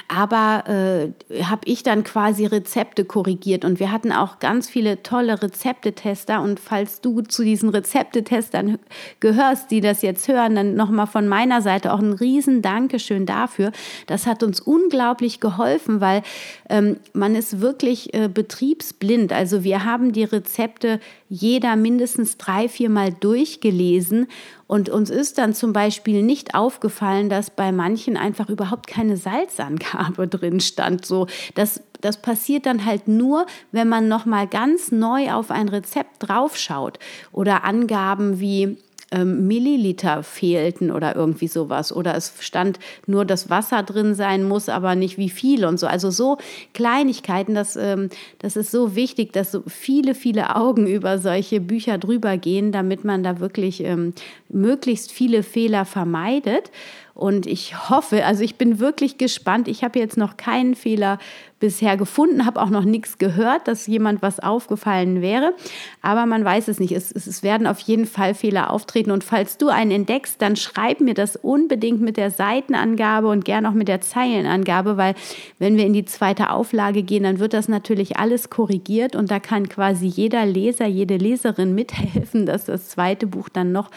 aber 0.08 0.64
äh, 0.68 1.44
habe 1.44 1.62
ich 1.66 1.84
dann 1.84 2.04
quasi 2.04 2.46
Rezepte 2.46 3.06
korrigiert 3.06 3.66
und 3.66 3.80
wir 3.80 3.92
hatten 3.92 4.12
auch 4.12 4.40
ganz 4.40 4.70
viele 4.70 5.04
tolle 5.04 5.42
Rezeptetester 5.42 6.42
und 6.42 6.60
falls 6.60 7.02
du 7.02 7.22
zu 7.22 7.44
diesen 7.44 7.70
Rezeptetestern 7.70 8.80
gehörst, 9.20 9.72
die 9.72 9.82
das 9.82 10.02
jetzt 10.02 10.28
hören, 10.28 10.56
dann 10.56 10.76
nochmal 10.76 11.08
von 11.08 11.28
meiner 11.28 11.62
Seite 11.62 11.94
auch 11.94 12.00
ein 12.00 12.14
riesen 12.14 12.62
Dankeschön 12.62 13.26
dafür. 13.26 13.72
Das 14.08 14.28
hat 14.28 14.44
uns 14.44 14.60
unglaublich 14.60 15.40
geholfen, 15.40 16.02
weil 16.02 16.24
ähm, 16.70 16.98
man 17.14 17.36
ist 17.36 17.62
wirklich 17.62 18.14
äh, 18.14 18.28
betriebsblind. 18.28 19.34
Also 19.34 19.64
wir 19.64 19.86
haben 19.86 20.12
die 20.12 20.24
Rezepte 20.24 21.00
jeder 21.30 21.76
mindestens 21.76 22.38
drei, 22.38 22.68
viermal 22.68 23.12
durchgelesen 23.14 24.28
und 24.72 24.88
uns 24.88 25.10
ist 25.10 25.38
dann 25.38 25.54
zum 25.54 25.74
Beispiel 25.74 26.24
nicht 26.24 26.56
aufgefallen, 26.56 27.28
dass 27.28 27.50
bei 27.50 27.74
manchen 27.74 28.16
einfach 28.16 28.48
überhaupt 28.48 28.88
keine 28.88 29.18
Salzangabe 29.18 30.28
drin 30.30 30.62
stand. 30.62 31.06
So, 31.06 31.28
das, 31.56 31.84
das 32.00 32.22
passiert 32.22 32.66
dann 32.66 32.86
halt 32.86 33.06
nur, 33.10 33.48
wenn 33.74 33.90
man 33.90 34.08
nochmal 34.08 34.48
ganz 34.48 34.94
neu 34.94 35.34
auf 35.34 35.52
ein 35.52 35.68
Rezept 35.68 36.12
draufschaut 36.20 37.00
oder 37.34 37.66
Angaben 37.66 38.40
wie 38.40 38.78
ähm, 39.12 39.48
Milliliter 39.48 40.24
fehlten 40.24 40.92
oder 40.92 41.16
irgendwie 41.16 41.48
sowas. 41.48 41.94
Oder 41.94 42.16
es 42.16 42.34
stand 42.40 42.80
nur, 43.06 43.26
dass 43.26 43.50
Wasser 43.50 43.84
drin 43.84 44.16
sein 44.16 44.44
muss, 44.44 44.70
aber 44.70 44.96
nicht 44.96 45.18
wie 45.18 45.30
viel 45.30 45.66
und 45.66 45.80
so. 45.80 45.88
Also 45.88 46.10
so 46.10 46.38
Kleinigkeiten, 46.74 47.54
das, 47.54 47.76
ähm, 47.76 48.10
das 48.40 48.56
ist 48.56 48.72
so 48.72 48.96
wichtig, 48.96 49.34
dass 49.34 49.52
so 49.52 49.64
viele, 49.68 50.16
viele 50.16 50.56
Augen 50.56 50.88
über 50.88 51.18
solche 51.18 51.60
Bücher 51.60 51.98
drüber 51.98 52.38
gehen, 52.38 52.72
damit 52.72 53.04
man 53.04 53.24
da 53.24 53.40
wirklich 53.40 53.84
ähm, 53.84 54.14
möglichst 54.50 55.12
viele 55.12 55.44
Fehler 55.44 55.86
vermeidet. 55.86 56.72
Und 57.14 57.46
ich 57.46 57.90
hoffe, 57.90 58.26
also 58.26 58.44
ich 58.44 58.56
bin 58.56 58.80
wirklich 58.80 59.18
gespannt. 59.18 59.68
Ich 59.68 59.84
habe 59.84 60.00
jetzt 60.00 60.18
noch 60.18 60.38
keinen 60.38 60.76
Fehler 60.76 61.20
bisher 61.60 61.96
gefunden, 61.96 62.46
habe 62.46 62.62
auch 62.62 62.70
noch 62.70 62.86
nichts 62.86 63.18
gehört, 63.18 63.68
dass 63.68 63.86
jemand 63.86 64.22
was 64.22 64.40
aufgefallen 64.40 65.22
wäre. 65.22 65.54
Aber 66.02 66.26
man 66.26 66.44
weiß 66.44 66.68
es 66.68 66.80
nicht. 66.80 66.92
Es, 66.92 67.12
es, 67.12 67.44
werden 67.44 67.68
auf 67.68 67.80
jeden 67.80 68.08
Fall 68.08 68.34
Fehler 68.34 68.72
auftreten. 68.72 69.12
Und 69.12 69.24
falls 69.24 69.58
du 69.58 69.70
einen 69.70 69.92
entdeckst, 69.92 70.42
dann 70.42 70.56
schreib 70.56 71.02
mir 71.02 71.14
das 71.14 71.36
unbedingt 71.36 72.02
mit 72.02 72.18
der 72.18 72.32
Seitenangabe 72.32 73.28
und 73.28 73.46
gern 73.46 73.66
auch 73.66 73.74
mit 73.74 73.88
der 73.88 74.02
Zeilenangabe, 74.02 74.98
weil 74.98 75.14
wenn 75.60 75.78
wir 75.78 75.86
in 75.86 75.94
die 75.94 76.06
zweite 76.06 76.50
Auflage 76.50 77.04
gehen, 77.04 77.24
dann 77.24 77.40
wird 77.40 77.54
das 77.54 77.68
natürlich 77.68 78.18
alles 78.18 78.50
korrigiert 78.50 79.16
und 79.16 79.30
da 79.30 79.40
kann 79.40 79.70
quasi 79.70 80.08
jeder 80.08 80.46
Leser, 80.46 80.88
jede 80.88 81.18
Leserin 81.18 81.76
mithelfen, 81.76 82.46
dass 82.48 82.66
das 82.66 82.90
zweite 82.90 83.28
Buch 83.28 83.50
dann 83.50 83.72
noch 83.72 83.92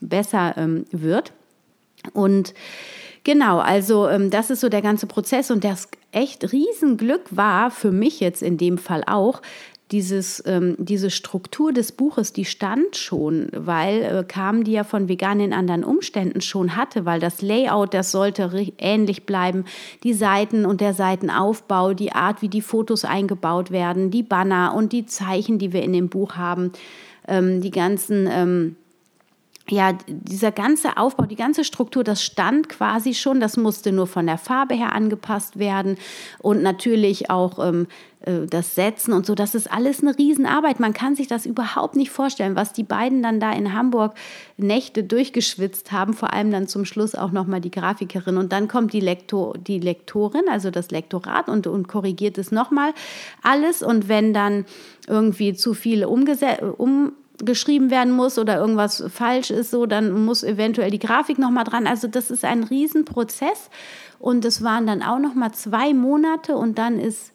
besser 0.00 0.54
ähm, 0.56 0.86
wird. 0.90 1.32
Und 2.12 2.54
genau, 3.24 3.58
also 3.58 4.08
ähm, 4.08 4.30
das 4.30 4.50
ist 4.50 4.60
so 4.60 4.68
der 4.68 4.82
ganze 4.82 5.06
Prozess 5.06 5.50
und 5.50 5.64
das 5.64 5.88
echt 6.10 6.52
Riesenglück 6.52 7.22
war 7.30 7.70
für 7.70 7.90
mich 7.90 8.20
jetzt 8.20 8.42
in 8.42 8.58
dem 8.58 8.78
Fall 8.78 9.02
auch, 9.06 9.40
dieses, 9.92 10.42
ähm, 10.46 10.74
diese 10.78 11.10
Struktur 11.10 11.72
des 11.72 11.92
Buches, 11.92 12.32
die 12.32 12.46
stand 12.46 12.96
schon, 12.96 13.48
weil 13.54 14.02
äh, 14.02 14.24
kam 14.26 14.64
die 14.64 14.72
ja 14.72 14.84
von 14.84 15.08
Vegan 15.08 15.38
in 15.38 15.52
anderen 15.52 15.84
Umständen 15.84 16.40
schon 16.40 16.76
hatte, 16.76 17.04
weil 17.04 17.20
das 17.20 17.42
Layout, 17.42 17.92
das 17.92 18.10
sollte 18.10 18.50
ähnlich 18.78 19.26
bleiben, 19.26 19.66
die 20.02 20.14
Seiten 20.14 20.64
und 20.64 20.80
der 20.80 20.94
Seitenaufbau, 20.94 21.92
die 21.92 22.12
Art, 22.12 22.40
wie 22.42 22.48
die 22.48 22.62
Fotos 22.62 23.04
eingebaut 23.04 23.70
werden, 23.70 24.10
die 24.10 24.22
Banner 24.22 24.74
und 24.74 24.92
die 24.92 25.06
Zeichen, 25.06 25.58
die 25.58 25.72
wir 25.72 25.82
in 25.82 25.92
dem 25.92 26.08
Buch 26.08 26.36
haben, 26.36 26.72
ähm, 27.28 27.60
die 27.60 27.70
ganzen 27.70 28.26
ähm, 28.30 28.76
ja, 29.68 29.92
dieser 30.06 30.50
ganze 30.50 30.96
Aufbau, 30.96 31.26
die 31.26 31.36
ganze 31.36 31.64
Struktur, 31.64 32.02
das 32.02 32.22
stand 32.22 32.68
quasi 32.68 33.14
schon, 33.14 33.38
das 33.38 33.56
musste 33.56 33.92
nur 33.92 34.06
von 34.06 34.26
der 34.26 34.38
Farbe 34.38 34.74
her 34.74 34.92
angepasst 34.92 35.58
werden. 35.58 35.96
Und 36.40 36.62
natürlich 36.62 37.30
auch 37.30 37.64
ähm, 37.64 37.86
äh, 38.22 38.46
das 38.46 38.74
Setzen 38.74 39.12
und 39.12 39.24
so, 39.24 39.34
das 39.34 39.54
ist 39.54 39.72
alles 39.72 40.02
eine 40.02 40.18
Riesenarbeit. 40.18 40.80
Man 40.80 40.92
kann 40.92 41.14
sich 41.14 41.28
das 41.28 41.46
überhaupt 41.46 41.94
nicht 41.94 42.10
vorstellen, 42.10 42.56
was 42.56 42.72
die 42.72 42.82
beiden 42.82 43.22
dann 43.22 43.38
da 43.38 43.52
in 43.52 43.72
Hamburg 43.72 44.14
Nächte 44.56 45.04
durchgeschwitzt 45.04 45.92
haben, 45.92 46.14
vor 46.14 46.32
allem 46.32 46.50
dann 46.50 46.66
zum 46.66 46.84
Schluss 46.84 47.14
auch 47.14 47.30
nochmal 47.30 47.60
die 47.60 47.70
Grafikerin. 47.70 48.38
Und 48.38 48.52
dann 48.52 48.66
kommt 48.66 48.92
die, 48.92 49.00
Lektor, 49.00 49.54
die 49.56 49.78
Lektorin, 49.78 50.48
also 50.50 50.70
das 50.70 50.90
Lektorat 50.90 51.48
und, 51.48 51.68
und 51.68 51.86
korrigiert 51.86 52.36
es 52.36 52.50
nochmal 52.50 52.92
alles. 53.42 53.82
Und 53.82 54.08
wenn 54.08 54.34
dann 54.34 54.64
irgendwie 55.06 55.54
zu 55.54 55.72
viel 55.74 56.04
umgesetzt, 56.04 56.62
um 56.78 57.12
geschrieben 57.38 57.90
werden 57.90 58.12
muss 58.12 58.38
oder 58.38 58.58
irgendwas 58.58 59.02
falsch 59.08 59.50
ist, 59.50 59.70
so 59.70 59.86
dann 59.86 60.24
muss 60.24 60.42
eventuell 60.42 60.90
die 60.90 60.98
Grafik 60.98 61.38
noch 61.38 61.50
mal 61.50 61.64
dran. 61.64 61.86
Also 61.86 62.08
das 62.08 62.30
ist 62.30 62.44
ein 62.44 62.62
Riesenprozess 62.62 63.70
und 64.18 64.44
es 64.44 64.62
waren 64.62 64.86
dann 64.86 65.02
auch 65.02 65.18
noch 65.18 65.34
mal 65.34 65.52
zwei 65.52 65.94
Monate 65.94 66.56
und 66.56 66.78
dann 66.78 66.98
ist 66.98 67.32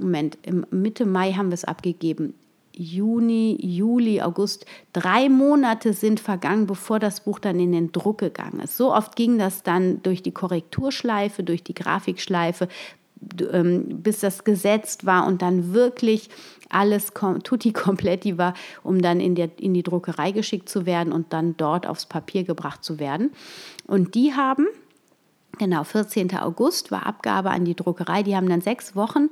Moment 0.00 0.38
im 0.42 0.64
Mitte 0.70 1.06
Mai 1.06 1.32
haben 1.32 1.48
wir 1.48 1.54
es 1.54 1.64
abgegeben. 1.64 2.34
Juni, 2.72 3.58
Juli, 3.60 4.22
August, 4.22 4.64
drei 4.92 5.28
Monate 5.28 5.92
sind 5.92 6.20
vergangen, 6.20 6.68
bevor 6.68 7.00
das 7.00 7.20
Buch 7.20 7.40
dann 7.40 7.58
in 7.58 7.72
den 7.72 7.90
Druck 7.90 8.18
gegangen 8.18 8.60
ist. 8.60 8.76
So 8.76 8.94
oft 8.94 9.16
ging 9.16 9.36
das 9.36 9.64
dann 9.64 10.00
durch 10.04 10.22
die 10.22 10.30
Korrekturschleife, 10.30 11.42
durch 11.42 11.64
die 11.64 11.74
Grafikschleife, 11.74 12.68
bis 13.20 14.20
das 14.20 14.44
gesetzt 14.44 15.06
war 15.06 15.26
und 15.26 15.42
dann 15.42 15.72
wirklich 15.72 16.28
alles 16.68 17.12
tutti 17.44 17.72
kompletti 17.72 18.38
war, 18.38 18.54
um 18.82 19.00
dann 19.00 19.20
in, 19.20 19.34
der, 19.34 19.50
in 19.58 19.74
die 19.74 19.82
Druckerei 19.82 20.32
geschickt 20.32 20.68
zu 20.68 20.86
werden 20.86 21.12
und 21.12 21.32
dann 21.32 21.56
dort 21.56 21.86
aufs 21.86 22.06
Papier 22.06 22.44
gebracht 22.44 22.84
zu 22.84 22.98
werden. 22.98 23.30
Und 23.86 24.14
die 24.14 24.34
haben, 24.34 24.66
genau, 25.58 25.84
14. 25.84 26.36
August 26.36 26.90
war 26.90 27.06
Abgabe 27.06 27.50
an 27.50 27.64
die 27.64 27.74
Druckerei, 27.74 28.22
die 28.22 28.36
haben 28.36 28.48
dann 28.48 28.60
sechs 28.60 28.94
Wochen 28.94 29.30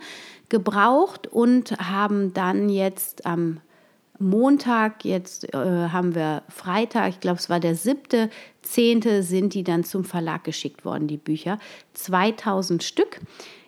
gebraucht 0.48 1.26
und 1.26 1.72
haben 1.78 2.32
dann 2.32 2.68
jetzt 2.68 3.26
am 3.26 3.60
Montag, 4.18 5.04
jetzt 5.04 5.52
äh, 5.52 5.58
haben 5.58 6.14
wir 6.14 6.42
Freitag, 6.48 7.10
ich 7.10 7.20
glaube 7.20 7.38
es 7.38 7.50
war 7.50 7.60
der 7.60 7.74
siebte, 7.74 8.30
zehnte, 8.62 9.22
sind 9.22 9.52
die 9.52 9.62
dann 9.62 9.84
zum 9.84 10.04
Verlag 10.04 10.44
geschickt 10.44 10.86
worden, 10.86 11.06
die 11.06 11.18
Bücher. 11.18 11.58
2000 11.92 12.82
Stück 12.82 13.20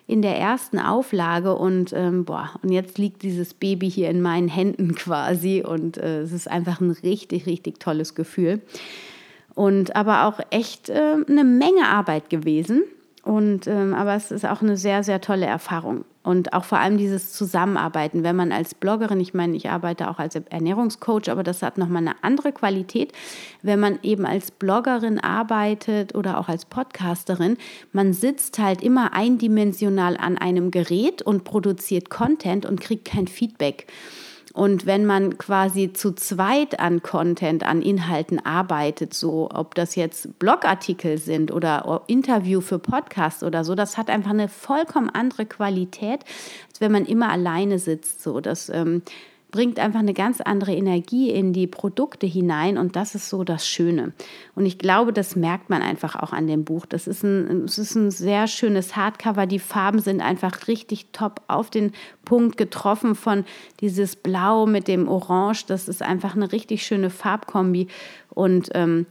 in 0.09 0.23
der 0.23 0.39
ersten 0.39 0.79
Auflage 0.79 1.55
und 1.55 1.93
ähm, 1.93 2.25
boah, 2.25 2.49
und 2.63 2.71
jetzt 2.71 2.97
liegt 2.97 3.21
dieses 3.21 3.53
Baby 3.53 3.91
hier 3.91 4.09
in 4.09 4.23
meinen 4.23 4.47
Händen 4.47 4.95
quasi 4.95 5.63
und 5.63 5.97
äh, 5.97 6.21
es 6.21 6.31
ist 6.31 6.49
einfach 6.49 6.81
ein 6.81 6.89
richtig, 6.89 7.45
richtig 7.45 7.79
tolles 7.79 8.15
Gefühl. 8.15 8.59
Und 9.53 9.95
aber 9.95 10.25
auch 10.25 10.39
echt 10.49 10.89
äh, 10.89 11.17
eine 11.27 11.43
Menge 11.43 11.87
Arbeit 11.87 12.31
gewesen. 12.31 12.81
Und 13.23 13.67
ähm, 13.67 13.93
aber 13.93 14.15
es 14.15 14.31
ist 14.31 14.47
auch 14.47 14.63
eine 14.63 14.77
sehr, 14.77 15.03
sehr 15.03 15.21
tolle 15.21 15.45
Erfahrung. 15.45 16.05
Und 16.21 16.53
auch 16.53 16.65
vor 16.65 16.79
allem 16.79 16.97
dieses 16.97 17.31
Zusammenarbeiten, 17.31 18.23
wenn 18.23 18.35
man 18.35 18.51
als 18.51 18.75
Bloggerin, 18.75 19.21
ich 19.21 19.33
meine, 19.33 19.55
ich 19.55 19.69
arbeite 19.69 20.09
auch 20.09 20.19
als 20.19 20.35
Ernährungscoach, 20.35 21.29
aber 21.29 21.43
das 21.43 21.61
hat 21.61 21.77
nochmal 21.77 22.01
eine 22.01 22.23
andere 22.23 22.51
Qualität, 22.51 23.13
wenn 23.61 23.79
man 23.79 23.99
eben 24.03 24.25
als 24.25 24.51
Bloggerin 24.51 25.19
arbeitet 25.19 26.15
oder 26.15 26.37
auch 26.37 26.49
als 26.49 26.65
Podcasterin, 26.65 27.57
man 27.93 28.11
sitzt 28.11 28.59
halt 28.59 28.83
immer 28.83 29.13
eindimensional 29.13 30.17
an 30.17 30.37
einem 30.37 30.71
Gerät 30.71 31.21
und 31.21 31.45
produziert 31.45 32.09
Content 32.09 32.65
und 32.65 32.81
kriegt 32.81 33.05
kein 33.05 33.27
Feedback. 33.27 33.87
Und 34.53 34.85
wenn 34.85 35.05
man 35.05 35.37
quasi 35.37 35.93
zu 35.93 36.13
zweit 36.13 36.79
an 36.79 37.01
Content, 37.03 37.63
an 37.63 37.81
Inhalten 37.81 38.43
arbeitet, 38.43 39.13
so 39.13 39.49
ob 39.53 39.75
das 39.75 39.95
jetzt 39.95 40.39
Blogartikel 40.39 41.17
sind 41.17 41.51
oder 41.51 42.03
Interview 42.07 42.61
für 42.61 42.79
Podcasts 42.79 43.43
oder 43.43 43.63
so, 43.63 43.75
das 43.75 43.97
hat 43.97 44.09
einfach 44.09 44.31
eine 44.31 44.47
vollkommen 44.47 45.09
andere 45.09 45.45
Qualität, 45.45 46.21
als 46.69 46.81
wenn 46.81 46.91
man 46.91 47.05
immer 47.05 47.29
alleine 47.29 47.79
sitzt. 47.79 48.23
So, 48.23 48.39
das 48.41 48.69
ähm, 48.69 49.03
bringt 49.51 49.79
einfach 49.79 49.99
eine 49.99 50.13
ganz 50.13 50.41
andere 50.41 50.73
Energie 50.73 51.31
in 51.31 51.53
die 51.53 51.67
Produkte 51.67 52.27
hinein 52.27 52.77
und 52.77 52.95
das 52.95 53.15
ist 53.15 53.29
so 53.29 53.43
das 53.43 53.67
Schöne. 53.67 54.13
Und 54.55 54.65
ich 54.65 54.77
glaube, 54.77 55.11
das 55.11 55.35
merkt 55.35 55.69
man 55.69 55.81
einfach 55.81 56.15
auch 56.15 56.33
an 56.33 56.45
dem 56.47 56.65
Buch. 56.65 56.85
Das 56.85 57.07
ist 57.07 57.23
ein, 57.23 57.65
es 57.65 57.79
ist 57.79 57.95
ein 57.95 58.11
sehr 58.11 58.47
schönes 58.47 58.95
Hardcover. 58.95 59.47
Die 59.47 59.59
Farben 59.59 59.99
sind 59.99 60.21
einfach 60.21 60.67
richtig 60.67 61.07
top 61.13 61.41
auf 61.47 61.69
den 61.69 61.93
Punkt 62.25 62.57
getroffen 62.57 63.15
von 63.15 63.43
dieses 63.79 64.15
Blau 64.15 64.67
mit 64.67 64.87
dem 64.87 65.07
Orange. 65.07 65.65
Das 65.65 65.87
ist 65.87 66.03
einfach 66.03 66.35
eine 66.35 66.51
richtig 66.51 66.85
schöne 66.85 67.09
Farbkombi 67.09 67.87
und 68.29 68.69
ähm, 68.75 69.07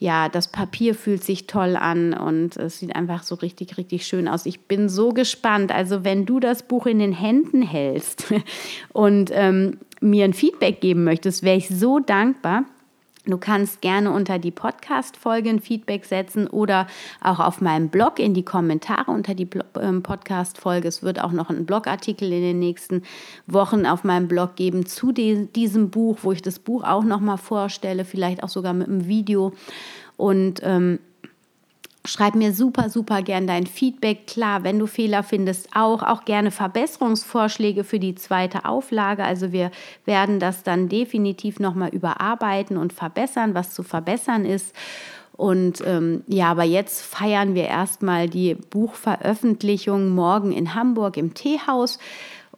ja, 0.00 0.30
das 0.30 0.48
Papier 0.48 0.94
fühlt 0.94 1.22
sich 1.22 1.46
toll 1.46 1.76
an 1.76 2.14
und 2.14 2.56
es 2.56 2.78
sieht 2.78 2.96
einfach 2.96 3.22
so 3.22 3.34
richtig, 3.34 3.76
richtig 3.76 4.06
schön 4.06 4.28
aus. 4.28 4.46
Ich 4.46 4.60
bin 4.60 4.88
so 4.88 5.10
gespannt. 5.10 5.72
Also 5.72 6.04
wenn 6.04 6.24
du 6.24 6.40
das 6.40 6.62
Buch 6.62 6.86
in 6.86 6.98
den 6.98 7.12
Händen 7.12 7.60
hältst 7.60 8.32
und 8.94 9.30
ähm, 9.34 9.78
mir 10.00 10.24
ein 10.24 10.32
Feedback 10.32 10.80
geben 10.80 11.04
möchtest, 11.04 11.42
wäre 11.42 11.58
ich 11.58 11.68
so 11.68 11.98
dankbar. 11.98 12.64
Du 13.30 13.38
kannst 13.38 13.80
gerne 13.80 14.10
unter 14.10 14.38
die 14.38 14.50
Podcast-Folge 14.50 15.50
ein 15.50 15.60
Feedback 15.60 16.04
setzen 16.04 16.46
oder 16.46 16.86
auch 17.20 17.40
auf 17.40 17.60
meinem 17.60 17.88
Blog 17.88 18.18
in 18.18 18.34
die 18.34 18.44
Kommentare 18.44 19.10
unter 19.10 19.34
die 19.34 19.48
ähm, 19.80 20.02
Podcast-Folge. 20.02 20.88
Es 20.88 21.02
wird 21.02 21.22
auch 21.22 21.32
noch 21.32 21.50
einen 21.50 21.66
Blogartikel 21.66 22.32
in 22.32 22.42
den 22.42 22.58
nächsten 22.58 23.02
Wochen 23.46 23.86
auf 23.86 24.04
meinem 24.04 24.28
Blog 24.28 24.56
geben 24.56 24.86
zu 24.86 25.12
diesem 25.12 25.90
Buch, 25.90 26.18
wo 26.22 26.32
ich 26.32 26.42
das 26.42 26.58
Buch 26.58 26.84
auch 26.84 27.04
nochmal 27.04 27.38
vorstelle, 27.38 28.04
vielleicht 28.04 28.42
auch 28.42 28.48
sogar 28.48 28.72
mit 28.72 28.88
einem 28.88 29.06
Video. 29.06 29.52
Und 30.16 30.60
ähm, 30.62 30.98
Schreib 32.06 32.34
mir 32.34 32.54
super, 32.54 32.88
super 32.88 33.20
gern 33.20 33.46
dein 33.46 33.66
Feedback. 33.66 34.26
Klar, 34.26 34.64
wenn 34.64 34.78
du 34.78 34.86
Fehler 34.86 35.22
findest, 35.22 35.68
auch, 35.74 36.02
auch 36.02 36.24
gerne 36.24 36.50
Verbesserungsvorschläge 36.50 37.84
für 37.84 37.98
die 37.98 38.14
zweite 38.14 38.64
Auflage. 38.64 39.22
Also 39.22 39.52
wir 39.52 39.70
werden 40.06 40.40
das 40.40 40.62
dann 40.62 40.88
definitiv 40.88 41.60
nochmal 41.60 41.90
überarbeiten 41.90 42.78
und 42.78 42.94
verbessern, 42.94 43.54
was 43.54 43.74
zu 43.74 43.82
verbessern 43.82 44.46
ist. 44.46 44.74
Und 45.40 45.82
ähm, 45.86 46.24
ja, 46.26 46.50
aber 46.50 46.64
jetzt 46.64 47.02
feiern 47.02 47.54
wir 47.54 47.64
erstmal 47.64 48.28
die 48.28 48.54
Buchveröffentlichung 48.54 50.08
morgen 50.08 50.52
in 50.52 50.74
Hamburg 50.74 51.18
im 51.18 51.34
Teehaus. 51.34 51.98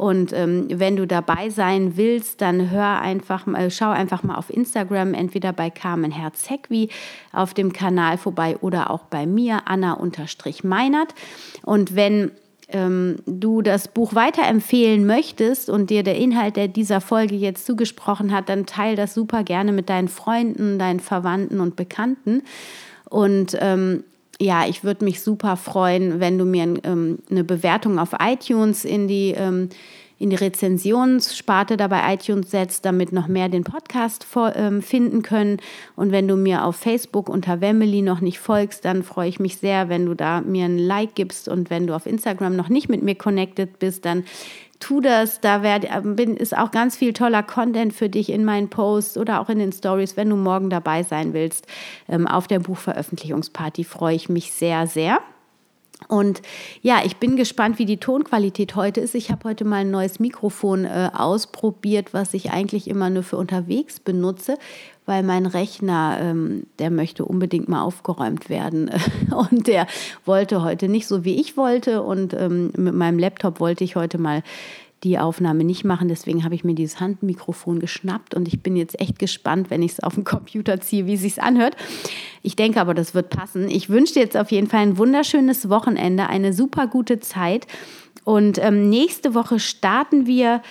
Und 0.02 0.32
ähm, 0.32 0.66
wenn 0.68 0.96
du 0.96 1.06
dabei 1.06 1.48
sein 1.48 1.96
willst, 1.96 2.40
dann 2.40 2.72
hör 2.72 3.00
einfach 3.00 3.46
mal, 3.46 3.70
schau 3.70 3.90
einfach 3.90 4.24
mal 4.24 4.34
auf 4.34 4.50
Instagram, 4.50 5.14
entweder 5.14 5.52
bei 5.52 5.70
Carmen 5.70 6.10
Herzegwi 6.10 6.88
auf 7.32 7.54
dem 7.54 7.72
Kanal 7.72 8.18
vorbei 8.18 8.56
oder 8.60 8.90
auch 8.90 9.04
bei 9.04 9.26
mir, 9.26 9.60
Anna-Meinert. 9.66 11.14
Und 11.62 11.94
wenn 11.94 12.32
ähm, 12.70 13.18
du 13.26 13.62
das 13.62 13.86
Buch 13.86 14.16
weiterempfehlen 14.16 15.06
möchtest 15.06 15.70
und 15.70 15.88
dir 15.88 16.02
der 16.02 16.16
Inhalt 16.16 16.56
der 16.56 16.66
dieser 16.66 17.00
Folge 17.00 17.36
jetzt 17.36 17.64
zugesprochen 17.64 18.32
hat, 18.32 18.48
dann 18.48 18.66
teile 18.66 18.96
das 18.96 19.14
super 19.14 19.44
gerne 19.44 19.70
mit 19.70 19.88
deinen 19.88 20.08
Freunden, 20.08 20.80
deinen 20.80 20.98
Verwandten 20.98 21.60
und 21.60 21.76
Bekannten. 21.76 22.42
Und 23.08 23.56
ähm, 23.60 24.02
ja, 24.42 24.66
ich 24.66 24.82
würde 24.82 25.04
mich 25.04 25.20
super 25.20 25.56
freuen, 25.56 26.18
wenn 26.18 26.36
du 26.36 26.44
mir 26.44 26.74
ähm, 26.82 27.18
eine 27.30 27.44
Bewertung 27.44 27.98
auf 27.98 28.10
iTunes 28.20 28.84
in 28.84 29.06
die, 29.06 29.34
ähm, 29.36 29.68
in 30.22 30.30
die 30.30 30.36
Rezensionssparte 30.36 31.76
dabei 31.76 32.14
iTunes 32.14 32.50
setzt, 32.50 32.84
damit 32.84 33.12
noch 33.12 33.28
mehr 33.28 33.48
den 33.48 33.64
Podcast 33.64 34.26
ähm, 34.54 34.80
finden 34.80 35.22
können. 35.22 35.58
Und 35.96 36.12
wenn 36.12 36.28
du 36.28 36.36
mir 36.36 36.64
auf 36.64 36.76
Facebook 36.76 37.28
unter 37.28 37.60
Wemily 37.60 38.02
noch 38.02 38.20
nicht 38.20 38.38
folgst, 38.38 38.84
dann 38.84 39.02
freue 39.02 39.28
ich 39.28 39.40
mich 39.40 39.58
sehr, 39.58 39.88
wenn 39.88 40.06
du 40.06 40.14
da 40.14 40.40
mir 40.40 40.66
ein 40.66 40.78
Like 40.78 41.14
gibst. 41.14 41.48
Und 41.48 41.70
wenn 41.70 41.86
du 41.86 41.94
auf 41.94 42.06
Instagram 42.06 42.54
noch 42.54 42.68
nicht 42.68 42.88
mit 42.88 43.02
mir 43.02 43.16
connected 43.16 43.78
bist, 43.78 44.04
dann 44.04 44.24
tu 44.78 45.00
das. 45.00 45.40
Da 45.40 45.62
werd, 45.62 45.86
bin, 46.16 46.36
ist 46.36 46.56
auch 46.56 46.70
ganz 46.70 46.96
viel 46.96 47.12
toller 47.12 47.42
Content 47.42 47.92
für 47.92 48.08
dich 48.08 48.30
in 48.30 48.44
meinen 48.44 48.68
Posts 48.68 49.18
oder 49.18 49.40
auch 49.40 49.48
in 49.48 49.58
den 49.58 49.72
Stories, 49.72 50.16
wenn 50.16 50.28
du 50.28 50.36
morgen 50.36 50.70
dabei 50.70 51.02
sein 51.02 51.32
willst. 51.32 51.66
Ähm, 52.08 52.26
auf 52.26 52.46
der 52.46 52.60
Buchveröffentlichungsparty 52.60 53.84
freue 53.84 54.14
ich 54.14 54.28
mich 54.28 54.52
sehr, 54.52 54.86
sehr. 54.86 55.20
Und 56.08 56.42
ja, 56.82 57.00
ich 57.04 57.16
bin 57.16 57.36
gespannt, 57.36 57.78
wie 57.78 57.86
die 57.86 57.96
Tonqualität 57.96 58.74
heute 58.76 59.00
ist. 59.00 59.14
Ich 59.14 59.30
habe 59.30 59.48
heute 59.48 59.64
mal 59.64 59.82
ein 59.82 59.90
neues 59.90 60.20
Mikrofon 60.20 60.84
äh, 60.84 61.10
ausprobiert, 61.12 62.12
was 62.12 62.34
ich 62.34 62.50
eigentlich 62.50 62.88
immer 62.88 63.10
nur 63.10 63.22
für 63.22 63.36
unterwegs 63.36 64.00
benutze, 64.00 64.58
weil 65.06 65.22
mein 65.22 65.46
Rechner, 65.46 66.18
ähm, 66.20 66.66
der 66.78 66.90
möchte 66.90 67.24
unbedingt 67.24 67.68
mal 67.68 67.82
aufgeräumt 67.82 68.48
werden. 68.48 68.90
Und 69.50 69.66
der 69.66 69.86
wollte 70.24 70.62
heute 70.62 70.88
nicht 70.88 71.06
so, 71.06 71.24
wie 71.24 71.40
ich 71.40 71.56
wollte. 71.56 72.02
Und 72.02 72.34
ähm, 72.34 72.72
mit 72.76 72.94
meinem 72.94 73.18
Laptop 73.18 73.60
wollte 73.60 73.84
ich 73.84 73.96
heute 73.96 74.18
mal 74.18 74.42
die 75.04 75.18
Aufnahme 75.18 75.64
nicht 75.64 75.84
machen. 75.84 76.08
Deswegen 76.08 76.44
habe 76.44 76.54
ich 76.54 76.64
mir 76.64 76.74
dieses 76.74 77.00
Handmikrofon 77.00 77.80
geschnappt 77.80 78.34
und 78.34 78.46
ich 78.46 78.62
bin 78.62 78.76
jetzt 78.76 79.00
echt 79.00 79.18
gespannt, 79.18 79.70
wenn 79.70 79.82
ich 79.82 79.92
es 79.92 80.00
auf 80.00 80.14
den 80.14 80.24
Computer 80.24 80.80
ziehe, 80.80 81.06
wie 81.06 81.14
es 81.14 81.22
sich 81.22 81.42
anhört. 81.42 81.76
Ich 82.42 82.56
denke 82.56 82.80
aber, 82.80 82.94
das 82.94 83.14
wird 83.14 83.30
passen. 83.30 83.68
Ich 83.68 83.88
wünsche 83.88 84.14
dir 84.14 84.20
jetzt 84.20 84.36
auf 84.36 84.50
jeden 84.50 84.68
Fall 84.68 84.80
ein 84.80 84.98
wunderschönes 84.98 85.68
Wochenende, 85.68 86.28
eine 86.28 86.52
super 86.52 86.86
gute 86.86 87.20
Zeit. 87.20 87.66
Und 88.24 88.58
ähm, 88.58 88.88
nächste 88.88 89.34
Woche 89.34 89.58
starten 89.58 90.26
wir 90.26 90.62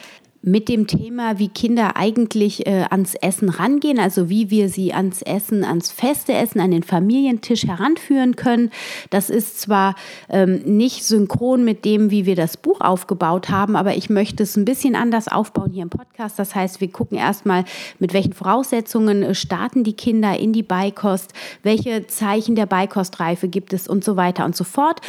mit 0.44 0.70
dem 0.70 0.88
Thema, 0.88 1.38
wie 1.38 1.50
Kinder 1.50 1.96
eigentlich 1.98 2.66
äh, 2.66 2.86
ans 2.90 3.14
Essen 3.16 3.50
rangehen, 3.50 4.00
also 4.00 4.30
wie 4.30 4.50
wir 4.50 4.70
sie 4.70 4.94
ans 4.94 5.22
Essen, 5.22 5.64
ans 5.64 5.92
feste 5.92 6.34
Essen, 6.34 6.60
an 6.60 6.72
den 6.72 6.82
Familientisch 6.82 7.66
heranführen 7.66 8.36
können. 8.36 8.72
Das 9.12 9.30
ist 9.30 9.62
zwar 9.62 9.96
ähm, 10.30 10.62
nicht 10.66 11.04
synchron 11.04 11.64
mit 11.64 11.86
dem, 11.86 12.10
wie 12.10 12.26
wir 12.26 12.36
das 12.36 12.58
Buch 12.58 12.82
aufgebaut 12.82 13.50
haben, 13.50 13.76
aber 13.76 13.96
ich 13.96 14.10
möchte 14.10 14.42
es 14.44 14.56
ein 14.58 14.66
bisschen 14.66 14.96
anders 14.96 15.28
aufbauen 15.28 15.72
hier 15.72 15.84
im 15.84 15.90
Podcast. 15.90 16.40
Das 16.40 16.56
heißt, 16.56 16.82
wir 16.82 16.92
gucken 16.92 17.18
erstmal, 17.18 17.64
mit 18.00 18.14
welchen 18.14 18.34
Voraussetzungen 18.34 19.22
äh, 19.22 19.36
starten 19.36 19.84
die 19.84 19.94
Kinder 19.94 20.40
in 20.40 20.54
die 20.54 20.64
Beikost, 20.64 21.34
welche 21.62 22.08
Zeichen 22.08 22.56
der 22.56 22.66
Beikostreife 22.66 23.48
gibt 23.48 23.74
es 23.74 23.88
und 23.88 24.04
so 24.04 24.16
weiter 24.16 24.46
und 24.46 24.56
so 24.56 24.64
fort. 24.64 25.02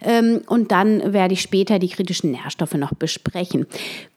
Ähm, 0.00 0.42
und 0.46 0.70
dann 0.70 1.12
werde 1.12 1.34
ich 1.34 1.42
später 1.42 1.80
die 1.80 1.88
kritischen 1.88 2.30
Nährstoffe 2.30 2.74
noch 2.74 2.94
besprechen. 2.94 3.66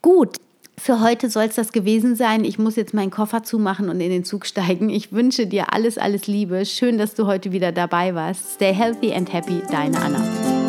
Gut, 0.00 0.36
für 0.80 1.00
heute 1.00 1.28
soll 1.28 1.44
es 1.44 1.56
das 1.56 1.72
gewesen 1.72 2.16
sein. 2.16 2.44
Ich 2.44 2.58
muss 2.58 2.76
jetzt 2.76 2.94
meinen 2.94 3.10
Koffer 3.10 3.42
zumachen 3.42 3.88
und 3.90 4.00
in 4.00 4.10
den 4.10 4.24
Zug 4.24 4.46
steigen. 4.46 4.88
Ich 4.88 5.12
wünsche 5.12 5.46
dir 5.46 5.72
alles, 5.72 5.98
alles 5.98 6.26
Liebe. 6.26 6.64
Schön, 6.64 6.98
dass 6.98 7.14
du 7.14 7.26
heute 7.26 7.52
wieder 7.52 7.70
dabei 7.70 8.14
warst. 8.14 8.54
Stay 8.54 8.72
healthy 8.72 9.12
and 9.12 9.32
happy, 9.32 9.62
deine 9.70 9.98
Anna. 10.00 10.59